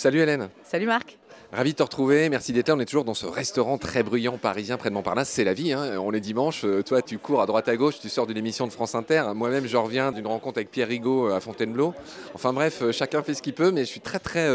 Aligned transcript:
Salut 0.00 0.20
Hélène. 0.20 0.48
Salut 0.64 0.86
Marc. 0.86 1.18
Ravi 1.52 1.72
de 1.72 1.76
te 1.76 1.82
retrouver, 1.82 2.28
merci 2.28 2.52
d'être 2.52 2.68
là. 2.68 2.76
On 2.76 2.80
est 2.80 2.84
toujours 2.84 3.04
dans 3.04 3.12
ce 3.12 3.26
restaurant 3.26 3.76
très 3.76 4.04
bruyant 4.04 4.38
parisien 4.38 4.76
près 4.76 4.88
de 4.88 4.94
Montparnasse. 4.94 5.28
C'est 5.28 5.42
la 5.42 5.52
vie, 5.52 5.72
hein. 5.72 5.98
on 6.00 6.12
est 6.12 6.20
dimanche. 6.20 6.64
Euh, 6.64 6.82
toi, 6.82 7.02
tu 7.02 7.18
cours 7.18 7.42
à 7.42 7.46
droite 7.46 7.68
à 7.68 7.76
gauche, 7.76 7.98
tu 8.00 8.08
sors 8.08 8.26
d'une 8.26 8.36
émission 8.36 8.68
de 8.68 8.72
France 8.72 8.94
Inter. 8.94 9.24
Moi-même, 9.34 9.66
je 9.66 9.76
reviens 9.76 10.12
d'une 10.12 10.28
rencontre 10.28 10.58
avec 10.58 10.70
Pierre 10.70 10.86
Rigaud 10.86 11.28
euh, 11.28 11.36
à 11.36 11.40
Fontainebleau. 11.40 11.92
Enfin 12.34 12.52
bref, 12.52 12.82
euh, 12.82 12.92
chacun 12.92 13.24
fait 13.24 13.34
ce 13.34 13.42
qu'il 13.42 13.52
peut, 13.52 13.72
mais 13.72 13.80
je 13.80 13.90
suis 13.90 14.00
très 14.00 14.20
très 14.20 14.48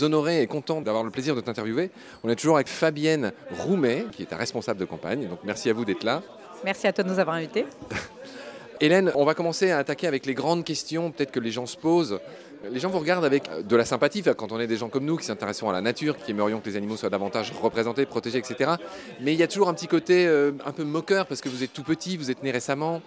honoré 0.00 0.40
et 0.40 0.46
content 0.46 0.80
d'avoir 0.80 1.02
le 1.02 1.10
plaisir 1.10 1.34
de 1.34 1.40
t'interviewer. 1.40 1.90
On 2.22 2.28
est 2.28 2.36
toujours 2.36 2.54
avec 2.54 2.68
Fabienne 2.68 3.32
Roumet, 3.58 4.06
qui 4.12 4.22
est 4.22 4.26
ta 4.26 4.36
responsable 4.36 4.78
de 4.78 4.84
campagne. 4.84 5.26
Donc 5.28 5.40
merci 5.42 5.68
à 5.68 5.72
vous 5.72 5.84
d'être 5.84 6.04
là. 6.04 6.22
Merci 6.64 6.86
à 6.86 6.92
toi 6.92 7.04
de 7.04 7.10
nous 7.10 7.18
avoir 7.18 7.36
invités. 7.36 7.66
Hélène, 8.82 9.12
on 9.14 9.26
va 9.26 9.34
commencer 9.34 9.70
à 9.70 9.78
attaquer 9.78 10.06
avec 10.06 10.24
les 10.24 10.32
grandes 10.32 10.64
questions 10.64 11.10
peut-être 11.10 11.30
que 11.30 11.40
les 11.40 11.50
gens 11.50 11.66
se 11.66 11.76
posent. 11.76 12.18
Les 12.70 12.80
gens 12.80 12.88
vous 12.88 12.98
regardent 12.98 13.26
avec 13.26 13.44
de 13.66 13.76
la 13.76 13.84
sympathie 13.84 14.22
quand 14.22 14.52
on 14.52 14.60
est 14.60 14.66
des 14.66 14.78
gens 14.78 14.88
comme 14.88 15.04
nous 15.04 15.18
qui 15.18 15.26
s'intéressons 15.26 15.68
à 15.68 15.72
la 15.72 15.82
nature, 15.82 16.16
qui 16.16 16.30
aimerions 16.30 16.60
que 16.60 16.68
les 16.68 16.76
animaux 16.76 16.96
soient 16.96 17.10
davantage 17.10 17.52
représentés, 17.52 18.06
protégés, 18.06 18.38
etc. 18.38 18.72
Mais 19.20 19.34
il 19.34 19.38
y 19.38 19.42
a 19.42 19.48
toujours 19.48 19.68
un 19.68 19.74
petit 19.74 19.86
côté 19.86 20.26
euh, 20.26 20.52
un 20.64 20.72
peu 20.72 20.84
moqueur 20.84 21.26
parce 21.26 21.42
que 21.42 21.50
vous 21.50 21.62
êtes 21.62 21.74
tout 21.74 21.82
petit, 21.82 22.16
vous 22.16 22.30
êtes 22.30 22.42
né 22.42 22.50
récemment. 22.50 23.02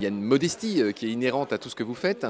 Il 0.00 0.02
y 0.02 0.06
a 0.06 0.08
une 0.08 0.22
modestie 0.22 0.82
euh, 0.82 0.90
qui 0.90 1.06
est 1.06 1.10
inhérente 1.10 1.52
à 1.52 1.58
tout 1.58 1.68
ce 1.68 1.76
que 1.76 1.84
vous 1.84 1.94
faites. 1.94 2.26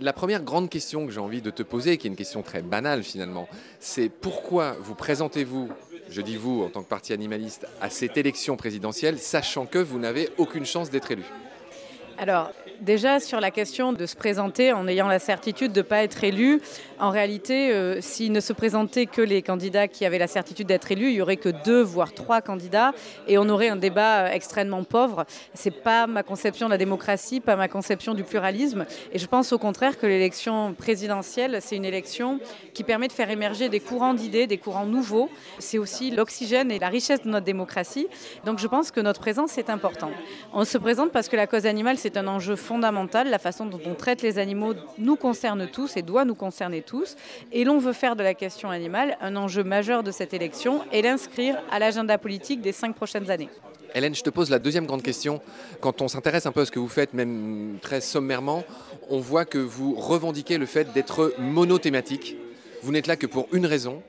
La 0.00 0.12
première 0.12 0.42
grande 0.44 0.70
question 0.70 1.06
que 1.06 1.12
j'ai 1.12 1.20
envie 1.20 1.42
de 1.42 1.50
te 1.50 1.64
poser, 1.64 1.96
qui 1.98 2.06
est 2.06 2.10
une 2.10 2.16
question 2.16 2.42
très 2.42 2.62
banale 2.62 3.02
finalement, 3.02 3.48
c'est 3.80 4.10
pourquoi 4.10 4.76
vous 4.80 4.94
présentez-vous 4.94 5.70
je 6.10 6.22
dis 6.22 6.36
vous 6.36 6.62
en 6.62 6.70
tant 6.70 6.82
que 6.82 6.88
parti 6.88 7.12
animaliste, 7.12 7.66
à 7.82 7.90
cette 7.90 8.16
élection 8.16 8.56
présidentielle, 8.56 9.18
sachant 9.18 9.66
que 9.66 9.78
vous 9.78 9.98
n'avez 9.98 10.30
aucune 10.38 10.64
chance 10.64 10.88
d'être 10.88 11.10
élu? 11.10 11.24
Alors, 12.20 12.50
déjà 12.80 13.20
sur 13.20 13.38
la 13.38 13.52
question 13.52 13.92
de 13.92 14.04
se 14.04 14.16
présenter 14.16 14.72
en 14.72 14.88
ayant 14.88 15.06
la 15.06 15.20
certitude 15.20 15.72
de 15.72 15.82
ne 15.82 15.86
pas 15.86 16.02
être 16.02 16.24
élu, 16.24 16.60
en 17.00 17.10
réalité, 17.10 17.72
euh, 17.72 18.00
s'il 18.00 18.32
ne 18.32 18.40
se 18.40 18.52
présentait 18.52 19.06
que 19.06 19.22
les 19.22 19.42
candidats 19.42 19.88
qui 19.88 20.04
avaient 20.04 20.18
la 20.18 20.26
certitude 20.26 20.66
d'être 20.66 20.90
élus, 20.90 21.10
il 21.10 21.14
y 21.14 21.22
aurait 21.22 21.36
que 21.36 21.48
deux 21.64 21.80
voire 21.80 22.12
trois 22.12 22.40
candidats 22.40 22.92
et 23.26 23.38
on 23.38 23.48
aurait 23.48 23.68
un 23.68 23.76
débat 23.76 24.24
euh, 24.24 24.30
extrêmement 24.32 24.82
pauvre. 24.84 25.24
C'est 25.54 25.70
pas 25.70 26.06
ma 26.06 26.22
conception 26.22 26.66
de 26.66 26.72
la 26.72 26.78
démocratie, 26.78 27.40
pas 27.40 27.56
ma 27.56 27.68
conception 27.68 28.14
du 28.14 28.24
pluralisme. 28.24 28.84
Et 29.12 29.18
je 29.18 29.26
pense 29.26 29.52
au 29.52 29.58
contraire 29.58 29.98
que 29.98 30.06
l'élection 30.06 30.74
présidentielle, 30.74 31.58
c'est 31.60 31.76
une 31.76 31.84
élection 31.84 32.40
qui 32.74 32.82
permet 32.82 33.06
de 33.06 33.12
faire 33.12 33.30
émerger 33.30 33.68
des 33.68 33.80
courants 33.80 34.14
d'idées, 34.14 34.46
des 34.46 34.58
courants 34.58 34.86
nouveaux. 34.86 35.30
C'est 35.58 35.78
aussi 35.78 36.10
l'oxygène 36.10 36.70
et 36.72 36.78
la 36.78 36.88
richesse 36.88 37.22
de 37.22 37.28
notre 37.28 37.46
démocratie. 37.46 38.08
Donc 38.44 38.58
je 38.58 38.66
pense 38.66 38.90
que 38.90 39.00
notre 39.00 39.20
présence 39.20 39.56
est 39.58 39.70
importante. 39.70 40.12
On 40.52 40.64
se 40.64 40.78
présente 40.78 41.12
parce 41.12 41.28
que 41.28 41.36
la 41.36 41.46
cause 41.46 41.66
animale, 41.66 41.98
c'est 41.98 42.16
un 42.16 42.26
enjeu 42.26 42.56
fondamental. 42.56 43.30
La 43.30 43.38
façon 43.38 43.66
dont 43.66 43.80
on 43.86 43.94
traite 43.94 44.22
les 44.22 44.38
animaux 44.38 44.74
nous 44.98 45.16
concerne 45.16 45.68
tous 45.68 45.96
et 45.96 46.02
doit 46.02 46.24
nous 46.24 46.34
concerner 46.34 46.82
tous. 46.82 46.87
Et 47.52 47.64
l'on 47.64 47.78
veut 47.78 47.92
faire 47.92 48.16
de 48.16 48.22
la 48.22 48.34
question 48.34 48.70
animale 48.70 49.16
un 49.20 49.36
enjeu 49.36 49.64
majeur 49.64 50.02
de 50.02 50.10
cette 50.10 50.34
élection 50.34 50.82
et 50.92 51.02
l'inscrire 51.02 51.56
à 51.70 51.78
l'agenda 51.78 52.18
politique 52.18 52.60
des 52.60 52.72
cinq 52.72 52.94
prochaines 52.94 53.30
années. 53.30 53.48
Hélène, 53.94 54.14
je 54.14 54.22
te 54.22 54.30
pose 54.30 54.50
la 54.50 54.58
deuxième 54.58 54.86
grande 54.86 55.02
question. 55.02 55.40
Quand 55.80 56.02
on 56.02 56.08
s'intéresse 56.08 56.46
un 56.46 56.52
peu 56.52 56.60
à 56.60 56.66
ce 56.66 56.70
que 56.70 56.78
vous 56.78 56.88
faites, 56.88 57.14
même 57.14 57.78
très 57.80 58.00
sommairement, 58.00 58.64
on 59.08 59.18
voit 59.18 59.44
que 59.44 59.58
vous 59.58 59.94
revendiquez 59.94 60.58
le 60.58 60.66
fait 60.66 60.92
d'être 60.92 61.34
monothématique. 61.38 62.36
Vous 62.82 62.92
n'êtes 62.92 63.06
là 63.06 63.16
que 63.16 63.26
pour 63.26 63.48
une 63.52 63.66
raison, 63.66 64.02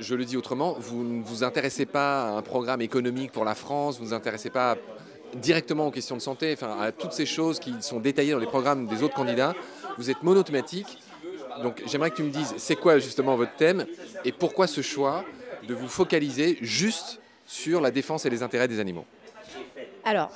je 0.00 0.14
le 0.14 0.24
dis 0.24 0.36
autrement, 0.36 0.76
vous 0.78 1.04
ne 1.04 1.22
vous 1.22 1.44
intéressez 1.44 1.86
pas 1.86 2.24
à 2.24 2.32
un 2.32 2.42
programme 2.42 2.80
économique 2.80 3.30
pour 3.32 3.44
la 3.44 3.54
France, 3.54 3.98
vous 3.98 4.04
ne 4.04 4.08
vous 4.08 4.14
intéressez 4.14 4.50
pas 4.50 4.76
directement 5.36 5.86
aux 5.86 5.90
questions 5.90 6.16
de 6.16 6.22
santé, 6.22 6.52
enfin, 6.52 6.76
à 6.80 6.90
toutes 6.90 7.12
ces 7.12 7.26
choses 7.26 7.60
qui 7.60 7.72
sont 7.80 8.00
détaillées 8.00 8.32
dans 8.32 8.38
les 8.38 8.46
programmes 8.46 8.86
des 8.86 9.02
autres 9.02 9.14
candidats. 9.14 9.54
Vous 9.96 10.10
êtes 10.10 10.22
monothématique. 10.22 10.98
Donc 11.62 11.82
j'aimerais 11.86 12.10
que 12.10 12.16
tu 12.16 12.22
me 12.22 12.30
dises, 12.30 12.54
c'est 12.58 12.76
quoi 12.76 12.98
justement 12.98 13.36
votre 13.36 13.54
thème 13.56 13.86
et 14.24 14.32
pourquoi 14.32 14.66
ce 14.66 14.80
choix 14.80 15.24
de 15.66 15.74
vous 15.74 15.88
focaliser 15.88 16.58
juste 16.62 17.20
sur 17.46 17.80
la 17.80 17.90
défense 17.90 18.24
et 18.26 18.30
les 18.30 18.42
intérêts 18.42 18.68
des 18.68 18.80
animaux? 18.80 19.04
Alors, 20.04 20.30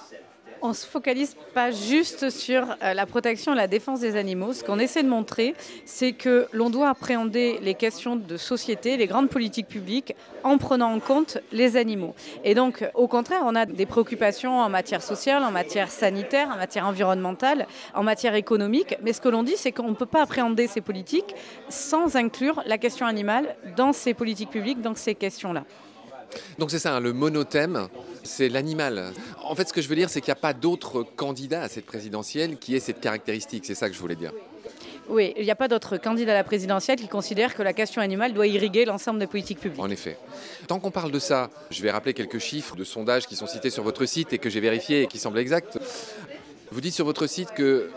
on 0.63 0.69
ne 0.69 0.73
se 0.75 0.87
focalise 0.87 1.37
pas 1.53 1.71
juste 1.71 2.31
sur 2.31 2.77
euh, 2.83 2.95
la 2.95 3.07
protection 3.07 3.53
et 3.53 3.57
la 3.57 3.67
défense 3.67 4.01
des 4.01 4.17
animaux. 4.17 4.53
Ce 4.53 4.65
qu'on 4.65 4.79
essaie 4.79 5.03
de 5.03 5.09
montrer, 5.09 5.55
c'est 5.85 6.13
que 6.13 6.47
l'on 6.53 6.71
doit 6.71 6.89
appréhender 6.89 7.59
les 7.63 7.75
questions 7.75 8.17
de 8.17 8.37
société, 8.37 8.97
les 8.97 9.07
grandes 9.07 9.29
politiques 9.29 9.69
publiques, 9.69 10.15
en 10.43 10.59
prenant 10.59 10.93
en 10.93 11.01
compte 11.01 11.39
les 11.53 11.77
animaux. 11.77 12.15
Et 12.45 12.55
donc, 12.55 12.89
au 12.95 13.09
contraire, 13.09 13.43
on 13.45 13.55
a 13.55 13.67
des 13.67 13.87
préoccupations 13.87 14.59
en 14.59 14.69
matière 14.69 15.03
sociale, 15.03 15.43
en 15.43 15.51
matière 15.51 15.91
sanitaire, 15.91 16.51
en 16.53 16.57
matière 16.57 16.87
environnementale, 16.87 17.67
en 17.95 18.03
matière 18.03 18.35
économique. 18.35 18.97
Mais 19.03 19.13
ce 19.13 19.21
que 19.21 19.29
l'on 19.29 19.43
dit, 19.43 19.57
c'est 19.57 19.73
qu'on 19.73 19.91
ne 19.91 19.95
peut 19.95 20.07
pas 20.07 20.23
appréhender 20.23 20.67
ces 20.67 20.81
politiques 20.81 21.35
sans 21.69 22.17
inclure 22.17 22.63
la 22.67 22.79
question 22.79 23.07
animale 23.07 23.57
dans 23.77 23.93
ces 23.93 24.15
politiques 24.15 24.51
publiques, 24.51 24.81
dans 24.81 24.95
ces 24.95 25.15
questions-là. 25.15 25.65
Donc 26.59 26.71
c'est 26.71 26.79
ça, 26.79 26.97
hein, 26.97 27.01
le 27.01 27.13
monothème, 27.13 27.89
c'est 28.25 28.49
l'animal. 28.49 29.12
En 29.43 29.55
fait, 29.55 29.69
ce 29.69 29.73
que 29.73 29.81
je 29.81 29.89
veux 29.89 29.97
dire, 29.97 30.11
c'est 30.11 30.21
qu'il 30.21 30.31
n'y 30.31 30.39
a 30.39 30.41
pas 30.41 30.53
d'autres 30.53 31.03
candidats 31.03 31.62
à 31.62 31.69
cette 31.69 31.87
présidentielle 31.87 32.59
qui 32.59 32.75
aient 32.75 32.81
cette 32.81 33.01
caractéristique. 33.01 33.65
C'est 33.67 33.75
ça 33.75 33.89
que 33.89 33.95
je 33.95 34.01
voulais 34.01 34.17
dire. 34.17 34.33
Oui, 35.09 35.35
il 35.37 35.45
n'y 35.45 35.51
a 35.51 35.55
pas 35.55 35.69
d'autres 35.69 35.99
candidats 35.99 36.33
à 36.33 36.37
la 36.37 36.45
présidentielle 36.45 36.99
qui 36.99 37.09
considèrent 37.09 37.55
que 37.55 37.62
la 37.62 37.75
question 37.75 38.01
animale 38.01 38.33
doit 38.33 38.47
irriguer 38.47 38.87
l'ensemble 38.87 39.19
des 39.19 39.27
politiques 39.27 39.61
publiques. 39.61 39.83
En 39.83 39.91
effet. 39.91 40.17
Tant 40.67 40.81
qu'on 40.81 40.91
parle 40.91 41.11
de 41.12 41.19
ça, 41.19 41.51
je 41.71 41.83
vais 41.83 41.91
rappeler 41.91 42.15
quelques 42.15 42.39
chiffres 42.39 42.75
de 42.75 42.85
sondages 42.85 43.27
qui 43.27 43.37
sont 43.37 43.47
cités 43.47 43.69
sur 43.69 43.83
votre 43.83 44.07
site 44.07 44.33
et 44.33 44.39
que 44.39 44.49
j'ai 44.49 44.61
vérifiés 44.61 45.03
et 45.03 45.06
qui 45.06 45.19
semblent 45.19 45.39
exacts. 45.39 45.79
Vous 46.71 46.81
dites 46.81 46.95
sur 46.95 47.05
votre 47.05 47.27
site 47.27 47.53
que 47.55 47.91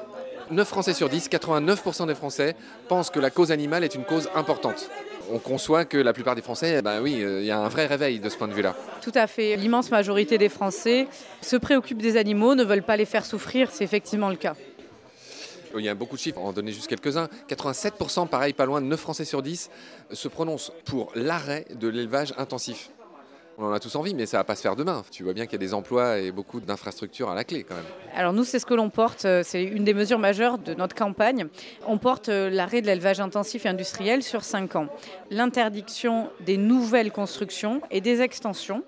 9 0.52 0.68
Français 0.68 0.94
sur 0.94 1.08
10, 1.08 1.30
89% 1.30 2.08
des 2.08 2.16
Français 2.16 2.56
pensent 2.90 3.10
que 3.10 3.20
la 3.20 3.30
cause 3.30 3.52
animale 3.52 3.86
est 3.86 3.96
une 3.96 4.04
cause 4.04 4.30
importante 4.36 4.90
on 5.32 5.40
conçoit 5.40 5.86
que 5.86 5.98
la 5.98 6.14
plupart 6.14 6.36
des 6.36 6.42
Français, 6.42 6.82
ben 6.82 7.02
oui, 7.02 7.22
euh, 7.22 7.42
il 7.42 7.46
y 7.46 7.52
a 7.52 7.60
un 7.60 7.68
vrai 7.68 7.86
réveil 7.86 8.20
de 8.20 8.30
ce 8.30 8.38
point 8.38 8.48
de 8.48 8.54
vue-là. 8.54 8.76
Tout 9.02 9.12
à 9.16 9.28
fait. 9.28 9.56
L'immense 9.56 9.92
majorité 9.92 10.38
des 10.38 10.50
Français 10.50 11.08
se 11.42 11.56
préoccupent 11.56 12.02
des 12.02 12.18
animaux, 12.18 12.56
ne 12.56 12.64
veulent 12.64 12.84
pas 12.84 12.98
les 12.98 13.06
faire 13.06 13.26
souffrir, 13.26 13.70
c'est 13.72 13.84
effectivement 13.84 14.30
le 14.30 14.36
cas. 14.36 14.56
Il 15.78 15.84
y 15.84 15.90
a 15.90 15.96
beaucoup 15.96 16.16
de 16.16 16.22
chiffres, 16.22 16.40
on 16.42 16.48
en 16.48 16.54
donner 16.54 16.72
juste 16.72 16.88
quelques-uns. 16.88 17.28
87%, 17.50 18.28
pareil, 18.28 18.54
pas 18.54 18.66
loin 18.66 18.82
de 18.82 18.88
9 18.88 19.00
Français 19.00 19.26
sur 19.26 19.42
10, 19.42 19.70
se 20.12 20.28
prononcent 20.28 20.72
pour 20.86 21.12
l'arrêt 21.14 21.66
de 21.76 21.88
l'élevage 21.88 22.34
intensif. 22.38 22.90
On 23.60 23.66
en 23.66 23.74
a 23.74 23.80
tous 23.80 23.96
envie, 23.96 24.14
mais 24.14 24.28
ça 24.28 24.38
va 24.38 24.44
pas 24.44 24.56
se 24.56 24.62
faire 24.62 24.76
demain. 24.76 25.04
Tu 25.10 25.24
vois 25.24 25.34
bien 25.34 25.46
qu'il 25.46 25.54
y 25.54 25.56
a 25.56 25.66
des 25.66 25.74
emplois 25.74 26.20
et 26.20 26.32
beaucoup 26.32 26.60
d'infrastructures 26.60 27.32
à 27.32 27.34
la 27.34 27.44
clé 27.44 27.64
quand 27.64 27.74
même. 27.74 27.86
Alors 28.16 28.32
nous, 28.32 28.44
c'est 28.44 28.60
ce 28.60 28.68
que 28.68 28.76
l'on 28.76 28.92
porte. 28.92 29.26
Euh, 29.26 29.42
c'est 29.44 29.64
une 29.64 29.84
des 29.84 29.96
mesures 29.96 30.20
majeures 30.20 30.60
de 30.60 30.76
notre 30.76 30.94
campagne. 30.94 31.48
On 31.88 31.98
porte 31.98 32.30
euh, 32.30 32.52
l'arrêt 32.52 32.82
de 32.82 32.86
l'élevage 32.86 33.20
intensif 33.20 33.66
et 33.66 33.70
industriel 33.70 34.22
sur 34.22 34.44
5 34.44 34.76
ans. 34.76 34.88
L'interdiction 35.32 36.30
des 36.46 36.58
nouvelles 36.58 37.12
constructions 37.12 37.82
et 37.90 38.00
des 38.00 38.22
extensions 38.22 38.84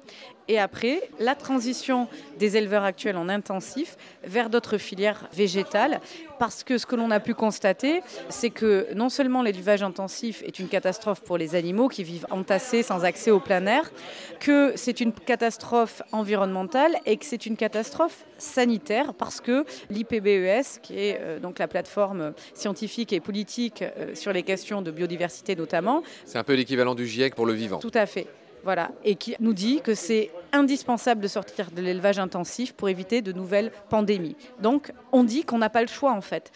et 0.50 0.60
après 0.60 1.10
la 1.20 1.36
transition 1.36 2.10
des 2.38 2.58
éleveurs 2.58 2.84
actuels 2.84 3.16
en 3.16 3.30
intensif 3.30 3.96
vers 4.24 4.50
d'autres 4.50 4.78
filières 4.78 5.30
végétales. 5.32 6.02
Parce 6.40 6.64
que 6.64 6.78
ce 6.78 6.86
que 6.86 6.96
l'on 6.96 7.12
a 7.12 7.20
pu 7.20 7.34
constater, 7.34 8.02
c'est 8.30 8.50
que 8.50 8.88
non 8.96 9.10
seulement 9.10 9.44
l'élevage 9.44 9.84
intensif 9.84 10.42
est 10.44 10.60
une 10.60 10.68
catastrophe 10.68 11.22
pour 11.22 11.38
les 11.38 11.56
animaux 11.56 11.88
qui 11.88 12.04
vivent 12.04 12.26
entassés 12.32 12.82
sans 12.82 13.06
accès 13.06 13.30
au 13.30 13.40
plein 13.40 13.66
air, 13.68 13.92
que 14.40 14.74
c'est 14.76 15.00
une 15.02 15.14
catastrophe 15.14 16.02
environnementale 16.12 16.98
et 17.06 17.18
que 17.18 17.26
c'est 17.26 17.46
une 17.46 17.56
catastrophe 17.56 18.26
sanitaire 18.38 19.14
parce 19.14 19.42
que 19.42 19.66
l'IPBES, 19.90 20.80
qui 20.82 20.98
est 20.98 21.20
euh, 21.22 21.40
donc 21.40 21.60
la 21.60 21.68
plateforme 21.68 22.34
scientifique 22.54 23.14
et 23.14 23.20
politique 23.20 23.84
euh, 23.84 24.16
sur 24.16 24.34
les 24.34 24.44
questions 24.44 24.82
de 24.82 24.92
biodiversité 24.92 25.56
notamment. 25.56 26.02
C'est 26.26 26.40
un 26.40 26.44
peu 26.44 26.54
l'équivalent 26.54 26.96
du 26.96 27.06
GIEC 27.06 27.36
pour 27.36 27.46
le 27.46 27.54
vivant. 27.54 27.80
Tout 27.80 27.92
à 27.94 28.06
fait. 28.06 28.28
Voilà, 28.64 28.92
et 29.04 29.16
qui 29.16 29.36
nous 29.40 29.54
dit 29.54 29.82
que 29.82 29.96
c'est 29.96 30.32
indispensable 30.52 31.22
de 31.22 31.28
sortir 31.28 31.72
de 31.72 31.82
l'élevage 31.82 32.20
intensif 32.20 32.74
pour 32.74 32.90
éviter 32.90 33.22
de 33.22 33.32
nouvelles 33.32 33.72
pandémies. 33.90 34.36
Donc, 34.62 34.92
on 35.12 35.24
dit 35.24 35.44
qu'on 35.44 35.58
n'a 35.58 35.70
pas 35.70 35.82
le 35.82 35.88
choix 35.88 36.12
en 36.12 36.22
fait. 36.22 36.52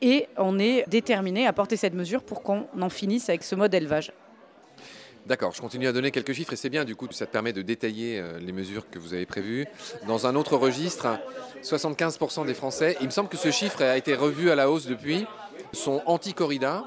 Et 0.00 0.28
on 0.36 0.58
est 0.60 0.88
déterminé 0.88 1.46
à 1.46 1.52
porter 1.52 1.76
cette 1.76 1.94
mesure 1.94 2.22
pour 2.22 2.42
qu'on 2.42 2.66
en 2.80 2.88
finisse 2.88 3.28
avec 3.28 3.42
ce 3.42 3.56
mode 3.56 3.72
d'élevage. 3.72 4.12
D'accord, 5.26 5.52
je 5.52 5.60
continue 5.60 5.88
à 5.88 5.92
donner 5.92 6.10
quelques 6.10 6.32
chiffres 6.32 6.54
et 6.54 6.56
c'est 6.56 6.70
bien, 6.70 6.84
du 6.84 6.96
coup, 6.96 7.06
ça 7.10 7.26
te 7.26 7.32
permet 7.32 7.52
de 7.52 7.60
détailler 7.60 8.18
euh, 8.18 8.38
les 8.38 8.52
mesures 8.52 8.88
que 8.88 8.98
vous 8.98 9.12
avez 9.12 9.26
prévues. 9.26 9.66
Dans 10.06 10.26
un 10.26 10.34
autre 10.36 10.56
registre, 10.56 11.06
75% 11.62 12.46
des 12.46 12.54
Français, 12.54 12.96
il 13.00 13.06
me 13.06 13.10
semble 13.10 13.28
que 13.28 13.36
ce 13.36 13.50
chiffre 13.50 13.82
a 13.82 13.98
été 13.98 14.14
revu 14.14 14.50
à 14.50 14.54
la 14.54 14.70
hausse 14.70 14.86
depuis, 14.86 15.26
sont 15.74 16.00
anti-corrida 16.06 16.84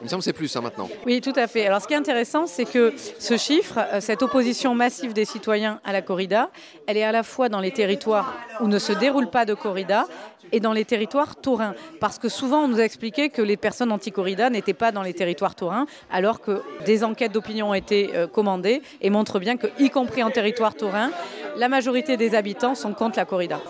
il 0.00 0.04
me 0.04 0.08
semble 0.08 0.20
que 0.20 0.24
c'est 0.24 0.32
plus 0.32 0.54
hein, 0.56 0.62
maintenant. 0.62 0.88
Oui, 1.04 1.20
tout 1.20 1.32
à 1.36 1.46
fait. 1.46 1.66
Alors 1.66 1.82
ce 1.82 1.86
qui 1.86 1.92
est 1.92 1.98
intéressant, 1.98 2.46
c'est 2.46 2.64
que 2.64 2.94
ce 3.18 3.36
chiffre, 3.36 3.78
euh, 3.92 4.00
cette 4.00 4.22
opposition 4.22 4.74
massive 4.74 5.12
des 5.12 5.26
citoyens 5.26 5.80
à 5.84 5.92
la 5.92 6.00
corrida, 6.00 6.50
elle 6.86 6.96
est 6.96 7.04
à 7.04 7.12
la 7.12 7.22
fois 7.22 7.48
dans 7.48 7.60
les 7.60 7.70
territoires 7.70 8.34
où 8.60 8.66
ne 8.66 8.78
se 8.78 8.92
déroule 8.92 9.28
pas 9.28 9.44
de 9.44 9.54
corrida 9.54 10.06
et 10.52 10.60
dans 10.60 10.72
les 10.72 10.84
territoires 10.84 11.36
taurins. 11.36 11.74
Parce 12.00 12.18
que 12.18 12.28
souvent, 12.28 12.64
on 12.64 12.68
nous 12.68 12.80
a 12.80 12.84
expliqué 12.84 13.28
que 13.28 13.42
les 13.42 13.56
personnes 13.56 13.92
anti-corrida 13.92 14.50
n'étaient 14.50 14.72
pas 14.74 14.90
dans 14.90 15.02
les 15.02 15.14
territoires 15.14 15.54
taurins, 15.54 15.86
alors 16.10 16.40
que 16.40 16.62
des 16.86 17.04
enquêtes 17.04 17.32
d'opinion 17.32 17.70
ont 17.70 17.74
été 17.74 18.10
euh, 18.14 18.26
commandées 18.26 18.82
et 19.00 19.10
montrent 19.10 19.38
bien 19.38 19.56
que, 19.56 19.66
y 19.78 19.90
compris 19.90 20.22
en 20.22 20.30
territoire 20.30 20.74
taurin, 20.74 21.10
la 21.56 21.68
majorité 21.68 22.16
des 22.16 22.34
habitants 22.34 22.74
sont 22.74 22.94
contre 22.94 23.18
la 23.18 23.26
corrida. 23.26 23.60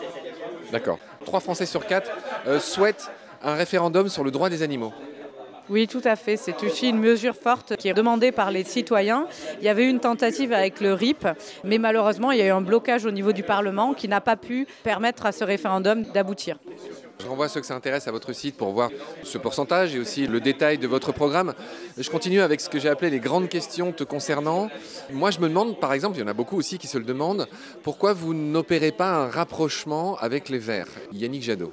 D'accord. 0.70 0.98
Trois 1.24 1.40
Français 1.40 1.66
sur 1.66 1.86
quatre 1.86 2.10
euh, 2.46 2.60
souhaitent 2.60 3.10
un 3.42 3.54
référendum 3.54 4.08
sur 4.08 4.22
le 4.22 4.30
droit 4.30 4.48
des 4.48 4.62
animaux. 4.62 4.92
Oui, 5.70 5.86
tout 5.86 6.00
à 6.02 6.16
fait. 6.16 6.36
C'est 6.36 6.62
aussi 6.64 6.88
une 6.88 6.98
mesure 6.98 7.36
forte 7.36 7.76
qui 7.76 7.88
est 7.88 7.94
demandée 7.94 8.32
par 8.32 8.50
les 8.50 8.64
citoyens. 8.64 9.28
Il 9.60 9.64
y 9.64 9.68
avait 9.68 9.84
eu 9.84 9.88
une 9.88 10.00
tentative 10.00 10.52
avec 10.52 10.80
le 10.80 10.94
RIP, 10.94 11.28
mais 11.62 11.78
malheureusement, 11.78 12.32
il 12.32 12.38
y 12.38 12.42
a 12.42 12.46
eu 12.46 12.50
un 12.50 12.60
blocage 12.60 13.04
au 13.06 13.12
niveau 13.12 13.32
du 13.32 13.44
Parlement 13.44 13.94
qui 13.94 14.08
n'a 14.08 14.20
pas 14.20 14.34
pu 14.34 14.66
permettre 14.82 15.26
à 15.26 15.32
ce 15.32 15.44
référendum 15.44 16.02
d'aboutir. 16.02 16.58
Je 17.20 17.26
renvoie 17.28 17.48
ceux 17.48 17.60
que 17.60 17.66
ça 17.66 17.76
intéresse 17.76 18.08
à 18.08 18.12
votre 18.12 18.32
site 18.32 18.56
pour 18.56 18.72
voir 18.72 18.90
ce 19.22 19.38
pourcentage 19.38 19.94
et 19.94 20.00
aussi 20.00 20.26
le 20.26 20.40
détail 20.40 20.78
de 20.78 20.88
votre 20.88 21.12
programme. 21.12 21.54
Je 21.96 22.10
continue 22.10 22.40
avec 22.40 22.60
ce 22.60 22.68
que 22.68 22.80
j'ai 22.80 22.88
appelé 22.88 23.10
les 23.10 23.20
grandes 23.20 23.48
questions 23.48 23.92
te 23.92 24.02
concernant. 24.02 24.70
Moi, 25.12 25.30
je 25.30 25.38
me 25.38 25.48
demande, 25.48 25.78
par 25.78 25.92
exemple, 25.92 26.16
il 26.16 26.20
y 26.20 26.24
en 26.24 26.28
a 26.28 26.32
beaucoup 26.32 26.56
aussi 26.56 26.78
qui 26.78 26.88
se 26.88 26.98
le 26.98 27.04
demandent, 27.04 27.46
pourquoi 27.84 28.12
vous 28.12 28.34
n'opérez 28.34 28.90
pas 28.90 29.10
un 29.10 29.28
rapprochement 29.28 30.16
avec 30.18 30.48
les 30.48 30.58
Verts? 30.58 30.88
Yannick 31.12 31.42
Jadot. 31.42 31.72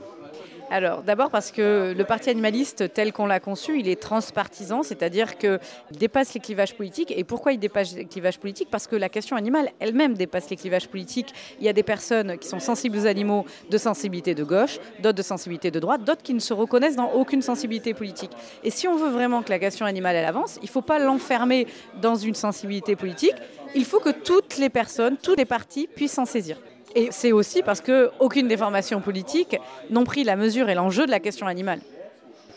Alors, 0.69 1.01
d'abord 1.01 1.29
parce 1.29 1.51
que 1.51 1.93
le 1.97 2.03
parti 2.03 2.29
animaliste 2.29 2.93
tel 2.93 3.13
qu'on 3.13 3.25
l'a 3.25 3.39
conçu, 3.39 3.79
il 3.79 3.87
est 3.87 4.01
transpartisan, 4.01 4.83
c'est-à-dire 4.83 5.37
qu'il 5.37 5.59
dépasse 5.91 6.33
les 6.33 6.41
clivages 6.41 6.75
politiques. 6.75 7.13
Et 7.15 7.23
pourquoi 7.23 7.53
il 7.53 7.59
dépasse 7.59 7.95
les 7.95 8.05
clivages 8.05 8.37
politiques? 8.37 8.69
Parce 8.69 8.85
que 8.85 8.97
la 8.97 9.07
question 9.07 9.37
animale 9.37 9.69
elle-même 9.79 10.15
dépasse 10.15 10.49
les 10.49 10.57
clivages 10.57 10.89
politiques. 10.89 11.33
Il 11.59 11.65
y 11.65 11.69
a 11.69 11.73
des 11.73 11.83
personnes 11.83 12.37
qui 12.37 12.49
sont 12.49 12.59
sensibles 12.59 12.97
aux 12.97 13.05
animaux 13.05 13.45
de 13.69 13.77
sensibilité 13.77 14.35
de 14.35 14.43
gauche, 14.43 14.79
d'autres 14.99 15.17
de 15.17 15.23
sensibilité 15.23 15.71
de 15.71 15.79
droite, 15.79 16.03
d'autres 16.03 16.23
qui 16.23 16.33
ne 16.33 16.39
se 16.39 16.53
reconnaissent 16.53 16.97
dans 16.97 17.11
aucune 17.13 17.41
sensibilité 17.41 17.93
politique. 17.93 18.31
Et 18.63 18.69
si 18.69 18.89
on 18.89 18.97
veut 18.97 19.09
vraiment 19.09 19.43
que 19.43 19.49
la 19.49 19.59
question 19.59 19.85
animale 19.85 20.17
elle 20.17 20.25
avance, 20.25 20.57
il 20.61 20.65
ne 20.65 20.71
faut 20.71 20.81
pas 20.81 20.99
l'enfermer 20.99 21.67
dans 22.01 22.15
une 22.15 22.35
sensibilité 22.35 22.97
politique. 22.97 23.35
Il 23.73 23.85
faut 23.85 23.99
que 23.99 24.09
toutes 24.09 24.57
les 24.57 24.69
personnes, 24.69 25.15
tous 25.15 25.35
les 25.35 25.45
partis 25.45 25.87
puissent 25.87 26.13
s'en 26.13 26.25
saisir. 26.25 26.57
Et 26.95 27.10
c'est 27.12 27.31
aussi 27.31 27.62
parce 27.62 27.81
qu'aucune 27.81 28.48
des 28.48 28.57
formations 28.57 29.01
politiques 29.01 29.57
n'ont 29.89 30.04
pris 30.04 30.24
la 30.24 30.36
mesure 30.36 30.69
et 30.69 30.75
l'enjeu 30.75 31.06
de 31.06 31.12
la 31.12 31.19
question 31.19 31.48
animale. 31.48 31.80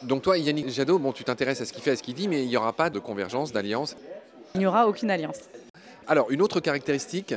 Donc 0.02 0.22
toi, 0.22 0.38
Yannick 0.38 0.70
Jadot, 0.70 0.98
bon, 0.98 1.12
tu 1.12 1.24
t'intéresses 1.24 1.60
à 1.60 1.66
ce 1.66 1.72
qu'il 1.72 1.82
fait, 1.82 1.90
à 1.90 1.96
ce 1.96 2.02
qu'il 2.02 2.14
dit, 2.14 2.28
mais 2.28 2.42
il 2.42 2.48
n'y 2.48 2.56
aura 2.56 2.72
pas 2.72 2.88
de 2.88 2.98
convergence, 2.98 3.52
d'alliance 3.52 3.96
Il 4.54 4.60
n'y 4.60 4.66
aura 4.66 4.88
aucune 4.88 5.10
alliance. 5.10 5.40
Alors, 6.06 6.30
une 6.30 6.40
autre 6.40 6.60
caractéristique 6.60 7.34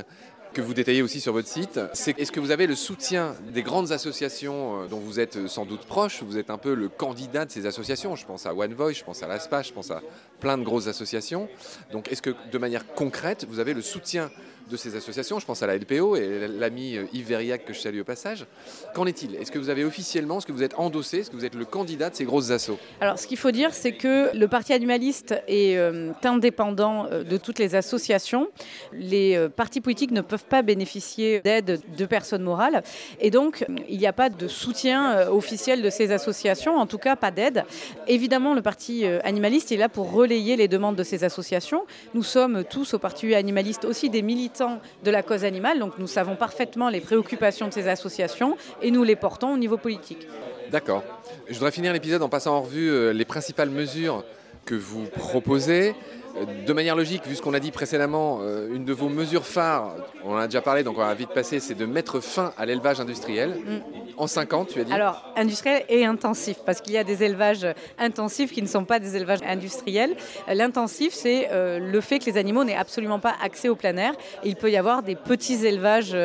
que 0.54 0.62
vous 0.62 0.74
détaillez 0.74 1.02
aussi 1.02 1.20
sur 1.20 1.34
votre 1.34 1.48
site, 1.48 1.80
c'est 1.94 2.18
est-ce 2.20 2.32
que 2.32 2.40
vous 2.40 2.52
avez 2.52 2.68
le 2.68 2.76
soutien 2.76 3.36
des 3.52 3.64
grandes 3.64 3.92
associations 3.92 4.84
euh, 4.84 4.88
dont 4.88 5.00
vous 5.00 5.20
êtes 5.20 5.48
sans 5.48 5.66
doute 5.66 5.86
proche 5.86 6.22
Vous 6.22 6.38
êtes 6.38 6.52
un 6.52 6.58
peu 6.58 6.76
le 6.76 6.90
candidat 6.90 7.46
de 7.46 7.52
ces 7.52 7.66
associations? 7.66 8.16
Je 8.16 8.26
pense 8.26 8.46
à 8.46 8.54
One 8.54 8.74
Voice, 8.74 8.94
je 8.94 9.04
pense 9.04 9.24
à 9.24 9.28
l'ASPA, 9.28 9.64
je 9.64 9.74
pense 9.74 9.90
à 9.92 10.02
plein 10.40 10.58
de 10.58 10.64
grosses 10.64 10.88
associations. 10.88 11.50
Donc, 11.92 12.12
est-ce 12.12 12.22
que 12.22 12.36
de 12.52 12.58
manière 12.60 12.86
concrète, 12.94 13.46
vous 13.50 13.60
avez 13.60 13.74
le 13.74 13.82
soutien 13.82 14.30
de 14.70 14.78
ces 14.78 14.96
associations. 14.96 15.40
Je 15.40 15.46
pense 15.46 15.62
à 15.64 15.68
la 15.68 15.78
LPO 15.78 16.16
et 16.16 16.48
l'ami 16.48 16.98
euh, 16.98 17.06
Yves 17.14 17.60
que 17.66 17.74
je 17.74 17.80
salue 17.80 18.00
au 18.00 18.04
passage. 18.04 18.46
Qu'en 18.94 19.06
est-il? 19.06 19.36
Est-ce 19.36 19.52
que 19.52 19.60
vous 19.60 19.70
avez 19.70 19.84
officiellement, 19.84 20.38
est-ce 20.38 20.46
que 20.46 20.52
vous 20.52 20.64
êtes 20.64 20.78
endossé, 20.78 21.20
est-ce 21.20 21.32
que 21.32 21.36
vous 21.36 21.46
êtes 21.46 21.56
le 21.56 21.66
candidat 21.66 22.10
de 22.10 22.16
ces 22.16 22.26
grosses 22.26 22.52
assauts? 22.52 22.78
Alors 23.02 23.20
ce 23.20 23.28
qu'il 23.28 23.38
faut 23.38 23.52
dire, 23.52 23.74
c'est 23.74 23.94
que 23.94 24.36
le 24.36 24.48
Parti 24.48 24.74
animaliste 24.74 25.36
est 25.48 25.78
euh, 25.78 26.12
indépendant 26.24 27.08
euh, 27.12 27.24
de 27.24 27.38
toutes 27.38 27.60
les 27.60 27.76
associations. 27.76 28.48
Les 28.94 29.50
partis 29.56 29.82
politiques 29.82 30.12
ne 30.12 30.22
peuvent 30.22 30.46
pas 30.46 30.62
bénéficier 30.62 31.42
d'aide 31.42 31.82
de 31.98 32.06
personnes 32.06 32.44
morales 32.44 32.84
et 33.20 33.32
donc 33.32 33.66
il 33.90 33.98
n'y 33.98 34.08
a 34.08 34.14
pas 34.14 34.30
de 34.30 34.48
soutien 34.48 35.28
officiel 35.30 35.82
de 35.82 35.90
ces 35.90 36.12
associations, 36.12 36.78
en 36.78 36.86
tout 36.86 36.98
cas 36.98 37.16
pas 37.16 37.32
d'aide. 37.32 37.66
Évidemment, 38.08 38.54
le 38.54 38.62
Parti 38.62 39.06
animaliste 39.06 39.72
est 39.72 39.78
là 39.78 39.90
pour 39.90 40.12
relayer 40.12 40.56
les 40.56 40.68
demandes 40.68 40.96
de 40.96 41.04
ces 41.04 41.24
associations. 41.24 41.86
Nous 42.14 42.24
sommes 42.24 42.64
tous 42.64 42.94
au 42.94 43.00
Parti 43.00 43.34
animaliste 43.34 43.86
aussi 43.86 44.10
des 44.10 44.22
militants 44.22 44.53
de 44.62 45.12
la 45.12 45.24
cause 45.24 45.44
animale, 45.44 45.80
donc 45.80 45.98
nous 45.98 46.08
savons 46.08 46.36
parfaitement 46.36 46.90
les 46.90 47.02
préoccupations 47.02 47.68
de 47.68 47.74
ces 47.74 47.88
associations 47.88 48.58
et 48.82 48.92
nous 48.92 49.04
les 49.04 49.16
portons 49.16 49.54
au 49.54 49.58
niveau 49.58 49.78
politique. 49.78 50.28
D'accord. 50.72 51.04
Je 51.48 51.54
voudrais 51.54 51.72
finir 51.72 51.94
l'épisode 51.94 52.22
en 52.24 52.30
passant 52.30 52.56
en 52.58 52.62
revue 52.62 52.90
euh, 52.90 53.14
les 53.14 53.26
principales 53.26 53.70
mesures 53.70 54.24
que 54.66 54.76
vous 54.76 55.06
proposez. 55.06 55.96
Euh, 56.36 56.46
de 56.66 56.74
manière 56.74 56.96
logique, 56.96 57.26
vu 57.28 57.36
ce 57.36 57.42
qu'on 57.42 57.54
a 57.54 57.60
dit 57.60 57.72
précédemment, 57.72 58.40
euh, 58.42 58.74
une 58.74 58.86
de 58.86 58.94
vos 58.94 59.10
mesures 59.10 59.46
phares, 59.46 59.96
on 60.24 60.34
en 60.34 60.38
a 60.38 60.48
déjà 60.48 60.62
parlé, 60.62 60.84
donc 60.84 60.98
on 60.98 61.02
va 61.02 61.14
vite 61.14 61.30
passer, 61.30 61.60
c'est 61.60 61.76
de 61.76 61.86
mettre 61.86 62.20
fin 62.20 62.54
à 62.58 62.66
l'élevage 62.66 63.00
industriel. 63.00 63.50
Mm. 63.50 63.82
En 64.18 64.28
5 64.28 64.54
ans, 64.54 64.66
tu 64.66 64.80
as 64.80 64.84
dit 64.84 64.94
Alors, 64.94 65.34
industriel 65.36 65.84
et 65.90 66.06
intensif, 66.06 66.58
parce 66.66 66.82
qu'il 66.82 66.94
y 66.94 66.98
a 66.98 67.04
des 67.04 67.24
élevages 67.24 67.68
intensifs 67.98 68.52
qui 68.52 68.62
ne 68.62 68.68
sont 68.68 68.86
pas 68.86 69.00
des 69.00 69.16
élevages 69.16 69.42
industriels. 69.46 70.16
L'intensif, 70.48 71.14
c'est 71.14 71.50
euh, 71.52 71.80
le 71.80 72.02
fait 72.02 72.20
que 72.20 72.26
les 72.26 72.38
animaux 72.38 72.64
n'aient 72.64 72.76
absolument 72.76 73.20
pas 73.20 73.34
accès 73.44 73.70
au 73.70 73.76
plein 73.76 73.98
air. 73.98 74.14
il 74.44 74.56
peut 74.56 74.72
y 74.72 74.78
avoir 74.78 75.04
des 75.04 75.16
petits 75.16 75.66
élevages 75.66 76.16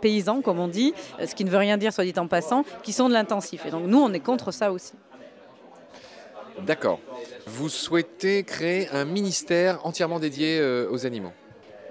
paysans, 0.00 0.42
comme 0.42 0.58
on 0.58 0.68
dit, 0.68 0.94
ce 1.24 1.34
qui 1.34 1.44
ne 1.44 1.50
veut 1.50 1.58
rien 1.58 1.76
dire, 1.76 1.92
soit 1.92 2.04
dit 2.04 2.14
en 2.16 2.28
passant, 2.28 2.64
qui 2.82 2.92
sont 2.92 3.08
de 3.08 3.14
l'intensif. 3.14 3.66
Et 3.66 3.70
donc, 3.70 3.84
nous, 3.86 3.98
on 3.98 4.12
est 4.12 4.20
contre 4.20 4.52
ça 4.52 4.72
aussi. 4.72 4.92
D'accord. 6.62 7.00
Vous 7.46 7.68
souhaitez 7.68 8.42
créer 8.44 8.88
un 8.90 9.04
ministère 9.04 9.84
entièrement 9.84 10.18
dédié 10.18 10.58
euh, 10.58 10.88
aux 10.90 11.06
animaux? 11.06 11.32